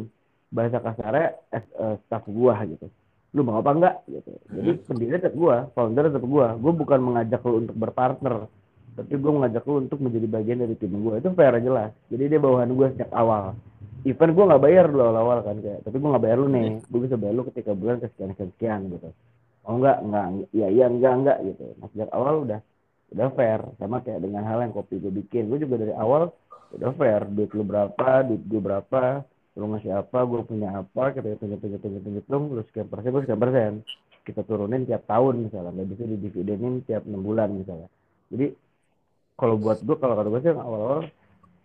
Bahasa 0.52 0.84
kasarnya, 0.84 1.32
as, 1.48 1.64
uh, 1.80 1.96
staff 2.04 2.28
gue 2.28 2.54
gitu. 2.76 2.86
Lu 3.32 3.40
mau 3.40 3.56
apa 3.56 3.72
enggak? 3.72 3.94
Gitu. 4.04 4.30
Jadi 4.52 4.70
hmm. 4.76 4.80
pendiri 4.84 5.16
tetap 5.16 5.32
gue, 5.32 5.56
founder 5.72 6.12
tetap 6.12 6.24
gue. 6.28 6.46
Gue 6.60 6.72
bukan 6.76 7.00
mengajak 7.00 7.40
lu 7.48 7.64
untuk 7.64 7.76
berpartner, 7.80 8.36
tapi 9.00 9.12
gue 9.16 9.32
mengajak 9.32 9.64
lu 9.64 9.74
untuk 9.80 9.98
menjadi 10.04 10.26
bagian 10.28 10.58
dari 10.60 10.76
tim 10.76 10.92
gue. 10.92 11.14
Itu 11.24 11.32
fair 11.32 11.56
jelas. 11.64 11.96
Jadi 12.12 12.24
dia 12.28 12.40
bawahan 12.42 12.68
gue 12.68 12.86
sejak 13.00 13.08
awal. 13.16 13.56
Even 14.06 14.30
gue 14.32 14.44
nggak 14.48 14.62
bayar 14.62 14.86
lo 14.88 15.12
awal 15.12 15.44
kan 15.44 15.56
kayak, 15.60 15.84
tapi 15.84 15.96
gue 16.00 16.08
nggak 16.08 16.24
bayar 16.24 16.38
lu 16.40 16.48
nih. 16.48 16.68
Hmm. 16.78 16.82
Gue 16.88 17.00
bisa 17.04 17.16
bayar 17.20 17.34
lu 17.36 17.44
ketika 17.52 17.72
bulan 17.76 17.96
kesekian 18.00 18.32
sekian 18.36 18.80
gitu. 18.92 19.08
Oh 19.68 19.76
enggak, 19.76 20.00
enggak, 20.00 20.26
iya 20.56 20.68
iya 20.72 20.86
enggak 20.88 21.14
enggak 21.20 21.38
gitu. 21.44 21.64
Nah 21.76 21.86
sejak 21.92 22.10
awal 22.16 22.48
udah 22.48 22.60
udah 23.10 23.28
fair 23.34 23.60
sama 23.82 23.98
kayak 24.06 24.22
dengan 24.22 24.46
hal 24.46 24.62
yang 24.62 24.70
kopi 24.70 25.02
gue 25.02 25.10
bikin 25.10 25.50
gue 25.50 25.58
juga 25.66 25.82
dari 25.82 25.94
awal 25.98 26.30
udah 26.70 26.90
fair 26.94 27.26
duit 27.26 27.50
lu 27.58 27.66
berapa 27.66 28.22
duit 28.22 28.42
gue 28.46 28.62
berapa 28.62 29.26
lu 29.58 29.66
ngasih 29.74 29.98
apa 29.98 30.18
gue 30.22 30.40
punya 30.46 30.78
apa 30.78 31.10
kita 31.10 31.34
hitung 31.34 31.50
hitung 31.58 31.72
hitung 31.74 31.92
hitung 31.98 32.14
hitung 32.22 32.42
lu 32.54 32.62
sekian 32.70 32.86
persen 32.86 33.10
gue 33.10 33.22
sekian 33.26 33.40
persen 33.42 33.72
kita 34.22 34.46
turunin 34.46 34.86
tiap 34.86 35.02
tahun 35.10 35.50
misalnya 35.50 35.74
nggak 35.74 35.88
bisa 35.90 36.04
didividenin 36.06 36.74
tiap 36.86 37.02
enam 37.02 37.22
bulan 37.26 37.50
misalnya 37.50 37.90
jadi 38.30 38.54
kalau 39.34 39.58
buat 39.58 39.82
gue 39.82 39.96
kalau 39.98 40.14
kata 40.14 40.28
gue 40.30 40.40
sih 40.46 40.50
awal 40.54 40.80
awal 40.86 41.00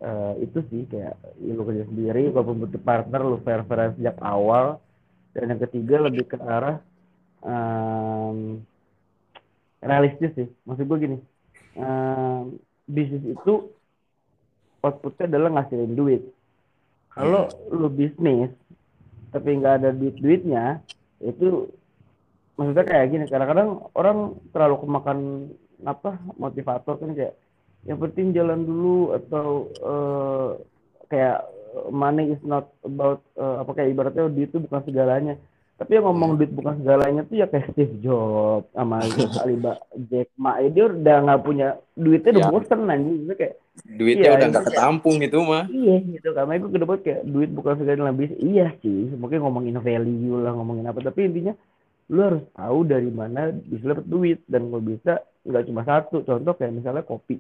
uh, 0.01 0.33
itu 0.41 0.59
sih 0.71 0.83
kayak 0.89 1.15
ya, 1.39 1.51
lu 1.53 1.63
kerja 1.63 1.83
sendiri 1.87 2.31
kalau 2.33 2.55
butuh 2.55 2.81
partner 2.81 3.21
lu 3.23 3.37
fair 3.43 3.61
fair 3.67 3.93
sejak 3.95 4.17
awal. 4.19 4.79
Dan 5.35 5.51
yang 5.51 5.61
ketiga 5.67 5.99
lebih 5.99 6.31
ke 6.31 6.39
arah 6.39 6.79
um, 7.43 8.63
realistis 9.83 10.31
sih. 10.35 10.47
Maksud 10.63 10.87
gue 10.87 10.97
gini 11.03 11.17
uh, 11.79 12.47
bisnis 12.87 13.23
itu 13.25 13.69
outputnya 14.79 15.25
adalah 15.27 15.59
ngasilin 15.59 15.93
duit. 15.97 16.23
Kalau 17.11 17.47
lu 17.71 17.87
bisnis 17.91 18.51
tapi 19.31 19.59
nggak 19.59 19.83
ada 19.83 19.89
duit 19.91 20.15
duitnya 20.19 20.79
itu 21.19 21.67
maksudnya 22.55 22.85
kayak 22.87 23.07
gini. 23.11 23.25
Kadang-kadang 23.27 23.91
orang 23.95 24.39
terlalu 24.55 24.75
kemakan 24.83 25.19
apa 25.83 26.15
motivator 26.39 26.95
kan 26.95 27.11
kayak 27.11 27.35
yang 27.85 28.01
penting 28.01 28.33
jalan 28.33 28.65
dulu 28.65 29.13
atau 29.13 29.47
uh, 29.85 30.49
kayak 31.05 31.45
money 31.93 32.33
is 32.33 32.41
not 32.41 32.71
about 32.81 33.21
uh, 33.37 33.61
apa 33.61 33.71
kayak 33.77 33.93
ibaratnya 33.93 34.31
duit 34.31 34.49
itu 34.49 34.57
bukan 34.63 34.81
segalanya. 34.89 35.35
Tapi 35.75 35.99
yang 35.99 36.07
ngomong 36.07 36.39
duit 36.39 36.55
bukan 36.55 36.79
segalanya 36.79 37.27
tuh 37.27 37.35
ya 37.35 37.51
kayak 37.51 37.75
Steve 37.75 37.99
Jobs 37.99 38.71
sama 38.71 39.03
Alibaba 39.43 39.83
Jack 40.07 40.31
Ma 40.39 40.57
eh, 40.63 40.71
dia 40.71 40.87
udah 40.87 41.17
nggak 41.27 41.41
punya 41.43 41.67
duitnya 41.99 42.31
udah 42.31 42.45
ya. 42.47 42.51
bosen 42.51 42.81
anjing. 42.87 43.17
Itu 43.27 43.33
kayak 43.35 43.53
duitnya 43.85 44.29
iya, 44.31 44.37
udah 44.39 44.47
nggak 44.49 44.65
ketampung 44.71 45.17
itu 45.19 45.37
mah 45.43 45.63
iya 45.69 45.95
gitu. 45.99 46.29
Karena 46.31 46.53
itu 46.55 46.67
kedua 46.71 46.95
kayak 46.97 47.21
duit 47.27 47.49
bukan 47.51 47.73
segalanya 47.77 48.09
lebih 48.15 48.29
iya 48.39 48.71
sih 48.79 49.13
mungkin 49.19 49.43
ngomongin 49.43 49.77
value 49.83 50.39
lah 50.41 50.55
ngomongin 50.55 50.87
apa. 50.87 50.99
Tapi 51.03 51.19
intinya 51.27 51.53
lu 52.07 52.21
harus 52.23 52.43
tahu 52.55 52.77
dari 52.87 53.11
mana 53.11 53.51
bisa 53.51 53.93
dapat 53.93 54.05
duit. 54.07 54.39
Dan 54.47 54.71
kalau 54.71 54.81
bisa 54.81 55.13
nggak 55.43 55.63
cuma 55.67 55.81
satu. 55.83 56.23
Contoh 56.23 56.55
kayak 56.55 56.71
misalnya 56.71 57.03
kopi 57.03 57.35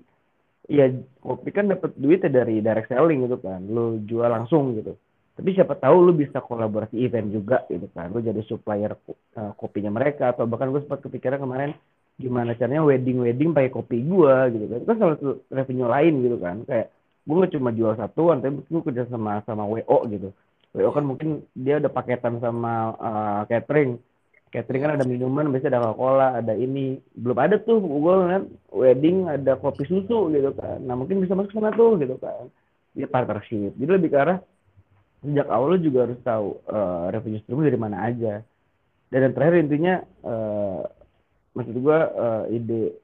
Iya 0.65 0.97
kopi 1.21 1.53
kan 1.53 1.69
dapat 1.69 1.93
duitnya 1.93 2.41
dari 2.41 2.57
direct 2.57 2.89
selling 2.89 3.29
gitu 3.29 3.37
kan. 3.37 3.61
Lu 3.69 4.01
jual 4.01 4.29
langsung 4.29 4.73
gitu. 4.73 4.97
Tapi 5.35 5.51
siapa 5.51 5.75
tahu 5.77 6.09
lu 6.09 6.11
bisa 6.15 6.39
kolaborasi 6.41 6.95
event 7.05 7.29
juga 7.29 7.67
gitu 7.69 7.85
kan. 7.93 8.09
Lu 8.09 8.23
jadi 8.23 8.41
supplier 8.47 8.97
uh, 9.37 9.51
kopinya 9.59 9.93
mereka 9.93 10.33
atau 10.33 10.49
bahkan 10.49 10.73
gue 10.73 10.81
sempat 10.81 11.05
kepikiran 11.05 11.43
kemarin 11.43 11.71
gimana 12.15 12.55
caranya 12.55 12.87
wedding 12.87 13.19
wedding 13.19 13.51
pakai 13.51 13.69
kopi 13.69 14.01
gue 14.01 14.35
gitu 14.57 14.65
kan. 14.71 14.77
Itu 14.81 14.87
kan 14.89 14.97
salah 14.97 15.15
satu 15.21 15.31
revenue 15.53 15.89
lain 15.91 16.13
gitu 16.25 16.37
kan. 16.41 16.57
Kayak 16.65 16.87
gue 17.25 17.35
gak 17.45 17.53
cuma 17.57 17.69
jual 17.69 17.93
satuan 17.99 18.37
tapi 18.41 18.55
gue 18.65 18.81
kerja 18.81 19.03
sama 19.05 19.45
sama 19.45 19.69
wo 19.69 19.97
gitu. 20.09 20.33
Wo 20.73 20.89
kan 20.89 21.05
mungkin 21.05 21.45
dia 21.53 21.77
ada 21.77 21.93
paketan 21.93 22.41
sama 22.41 22.95
uh, 22.97 23.41
catering 23.45 24.01
catering 24.53 24.83
kan 24.83 24.93
ada 24.95 25.05
minuman 25.05 25.49
biasanya 25.51 25.79
ada 25.79 25.93
coca 25.93 26.27
ada 26.41 26.53
ini. 26.53 26.99
Belum 27.15 27.37
ada 27.37 27.55
tuh 27.59 27.81
gue 27.81 28.13
ngeliat 28.13 28.45
wedding 28.71 29.17
ada 29.29 29.57
kopi 29.57 29.83
susu 29.87 30.31
gitu 30.31 30.51
kan. 30.55 30.79
Nah 30.83 30.95
mungkin 30.97 31.21
bisa 31.23 31.33
masuk 31.33 31.55
sana 31.55 31.73
tuh 31.73 31.97
gitu 32.01 32.15
kan. 32.19 32.49
Dia 32.95 33.07
partnership 33.11 33.75
jadi 33.75 33.91
lebih 33.99 34.09
ke 34.13 34.17
arah 34.17 34.39
sejak 35.25 35.49
awal 35.49 35.75
lo 35.75 35.77
juga 35.81 36.05
harus 36.05 36.19
tahu 36.21 36.61
uh, 36.69 37.09
revenue 37.09 37.41
stream 37.43 37.65
dari 37.65 37.79
mana 37.79 37.97
aja. 38.05 38.45
Dan 39.09 39.19
yang 39.29 39.33
terakhir 39.33 39.55
intinya 39.61 39.95
uh, 40.25 40.81
maksud 41.57 41.75
gue 41.75 41.99
uh, 41.99 42.43
ide 42.51 42.99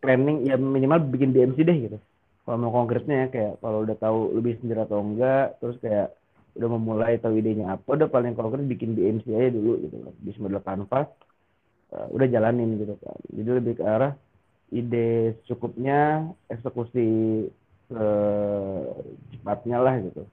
planning 0.00 0.46
ya 0.46 0.56
minimal 0.56 1.04
bikin 1.10 1.36
DMC 1.36 1.58
deh 1.62 1.78
gitu. 1.90 1.98
Kalau 2.46 2.56
mau 2.62 2.70
konkretnya 2.70 3.26
ya 3.26 3.28
kayak 3.28 3.52
kalau 3.58 3.82
udah 3.82 3.96
tahu 3.98 4.18
lebih 4.38 4.58
sendiri 4.62 4.86
atau 4.86 5.02
enggak 5.02 5.58
terus 5.58 5.76
kayak 5.82 6.14
udah 6.56 6.68
memulai 6.72 7.20
tahu 7.20 7.36
idenya 7.36 7.76
apa 7.76 7.84
udah 7.84 8.08
paling 8.08 8.32
konkret 8.32 8.64
bikin 8.64 8.96
BMC 8.96 9.28
aja 9.36 9.50
dulu 9.52 9.72
gitu 9.84 9.96
loh. 10.00 10.14
Di 10.16 10.32
model 10.40 10.64
kanvas 10.64 11.08
uh, 11.92 12.06
udah 12.10 12.26
jalanin 12.26 12.80
gitu 12.80 12.96
kan. 12.98 13.18
Jadi 13.30 13.50
lebih 13.52 13.74
ke 13.78 13.84
arah 13.84 14.12
ide 14.72 15.38
cukupnya 15.46 16.32
eksekusi 16.48 17.06
secepatnya 17.86 19.78
lah 19.78 19.94
gitu. 20.00 20.24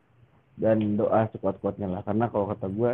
Dan 0.55 0.95
doa 0.95 1.27
sekuat-kuatnya 1.33 1.91
lah. 1.91 2.01
Karena 2.07 2.31
kalau 2.31 2.49
kata 2.49 2.67
gue 2.71 2.91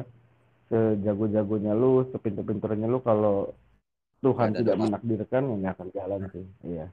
sejago-jagonya 0.70 1.74
lu 1.74 2.06
sepinter-pinternya 2.14 2.86
lu 2.86 3.02
kalau 3.02 3.54
Tuhan 4.20 4.52
tidak 4.52 4.76
menakdirkan 4.76 5.48
ya 5.48 5.56
nggak 5.56 5.74
akan 5.80 5.90
jalan 5.96 6.22
sih. 6.34 6.46
Iya. 6.66 6.88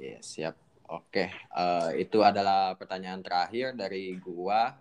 Iya 0.00 0.18
siap. 0.24 0.54
Oke 0.90 1.30
uh, 1.54 1.94
itu 1.94 2.18
adalah 2.26 2.74
pertanyaan 2.74 3.22
terakhir 3.22 3.78
dari 3.78 4.10
gua 4.18 4.74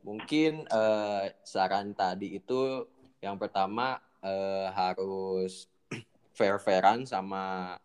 mungkin 0.00 0.64
uh, 0.72 1.28
saran 1.44 1.92
tadi 1.92 2.40
itu 2.40 2.88
yang 3.20 3.36
pertama 3.36 4.00
uh, 4.24 4.68
harus 4.72 5.68
fair-fairan 6.38 7.04
sama 7.04 7.76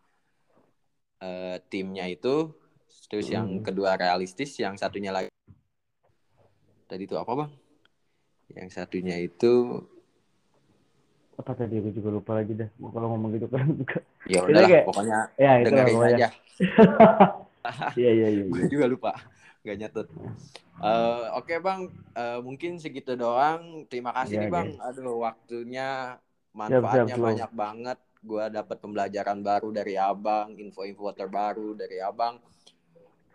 uh, 1.20 1.56
timnya 1.68 2.08
itu. 2.08 2.52
Terus 3.06 3.30
hmm. 3.30 3.36
yang 3.36 3.48
kedua 3.62 3.94
realistis 3.94 4.56
yang 4.58 4.74
satunya 4.74 5.14
lagi. 5.14 5.30
Tadi 6.86 7.02
itu 7.06 7.14
apa 7.18 7.32
bang? 7.34 7.52
Yang 8.54 8.68
satunya 8.80 9.16
itu 9.20 9.82
apa 11.36 11.52
tadi? 11.52 11.78
Aku 11.78 11.90
juga 11.92 12.08
lupa 12.10 12.32
lagi 12.40 12.56
dah 12.56 12.70
kalau 12.80 13.14
ngomong 13.14 13.36
gitu 13.36 13.46
kan 13.52 13.66
ya 14.26 14.42
udah 14.42 14.66
kayak, 14.66 14.84
pokoknya 14.88 15.18
ya, 15.38 15.50
dengerin 15.62 16.00
aja. 16.02 16.28
iya 18.00 18.10
iya 18.14 18.28
iya 18.30 18.44
gue 18.46 18.64
juga 18.70 18.86
lupa 18.86 19.12
gak 19.66 19.78
nyatut. 19.82 20.06
Uh, 20.78 21.34
oke 21.34 21.50
okay, 21.50 21.58
bang. 21.58 21.90
Uh, 22.14 22.38
mungkin 22.46 22.78
segitu 22.78 23.18
doang. 23.18 23.82
Terima 23.90 24.14
kasih 24.14 24.38
ya, 24.38 24.42
nih 24.46 24.50
bang. 24.54 24.68
ya. 24.78 24.86
aduh 24.86 25.18
waktunya 25.18 25.88
manfaatnya 26.54 27.10
siap, 27.10 27.18
siap, 27.18 27.26
banyak 27.26 27.52
banget. 27.52 27.98
Gue 28.22 28.44
dapat 28.50 28.76
pembelajaran 28.78 29.38
baru 29.42 29.68
dari 29.74 29.94
abang 29.98 30.54
info-info 30.54 31.10
terbaru 31.10 31.74
dari 31.74 31.98
abang. 31.98 32.38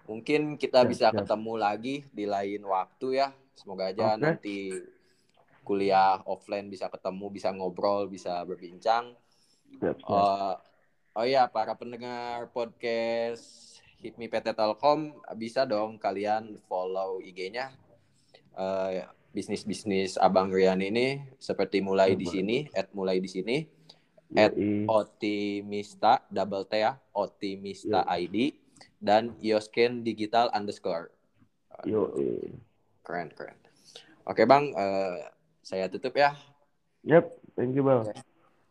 Mungkin 0.07 0.55
kita 0.55 0.87
siap, 0.87 0.89
bisa 0.89 1.07
ketemu 1.11 1.53
lagi 1.59 1.95
di 2.15 2.23
lain 2.23 2.63
waktu 2.63 3.19
ya. 3.19 3.35
Semoga 3.59 3.91
aja 3.91 4.15
okay. 4.15 4.21
nanti 4.23 4.57
kuliah 5.61 6.19
offline 6.25 6.67
bisa 6.67 6.89
ketemu 6.89 7.29
bisa 7.29 7.53
ngobrol 7.53 8.09
bisa 8.09 8.41
berbincang. 8.47 9.13
Uh, 9.81 10.55
oh 11.15 11.25
ya 11.27 11.47
para 11.47 11.75
pendengar 11.79 12.51
podcast 12.51 13.70
Hipmi 14.01 14.25
PT 14.25 14.57
Telkom 14.57 15.13
bisa 15.37 15.63
dong 15.69 16.01
kalian 16.01 16.57
follow 16.65 17.21
IG-nya 17.21 17.69
uh, 18.57 18.89
eh, 18.89 19.05
bisnis 19.31 19.63
bisnis 19.63 20.17
Abang 20.17 20.49
Rian 20.49 20.81
ini 20.81 21.21
seperti 21.37 21.79
mulai 21.79 22.17
di 22.17 22.25
sini 22.25 22.65
at 22.73 22.91
mulai 22.91 23.21
di 23.21 23.29
sini 23.29 23.61
at 24.35 24.57
Otimista 24.89 26.23
double 26.27 26.65
T 26.65 26.81
ya 26.81 26.97
Otimista 27.15 28.03
ID 28.09 28.57
dan 29.01 29.35
Yosken 29.41 30.05
Digital 30.05 30.53
underscore. 30.53 31.09
Yo, 31.83 32.13
keren 33.01 33.33
keren. 33.33 33.57
Oke 34.29 34.45
bang, 34.45 34.71
uh, 34.77 35.17
saya 35.65 35.89
tutup 35.89 36.13
ya. 36.13 36.37
Yep, 37.01 37.25
thank 37.57 37.73
you 37.73 37.81
bang. 37.81 38.05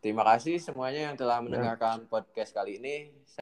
Terima 0.01 0.25
kasih 0.25 0.57
semuanya 0.63 1.13
yang 1.13 1.17
telah 1.19 1.45
mendengarkan 1.45 2.07
yep. 2.07 2.09
podcast 2.09 2.57
kali 2.57 2.81
ini. 2.81 3.13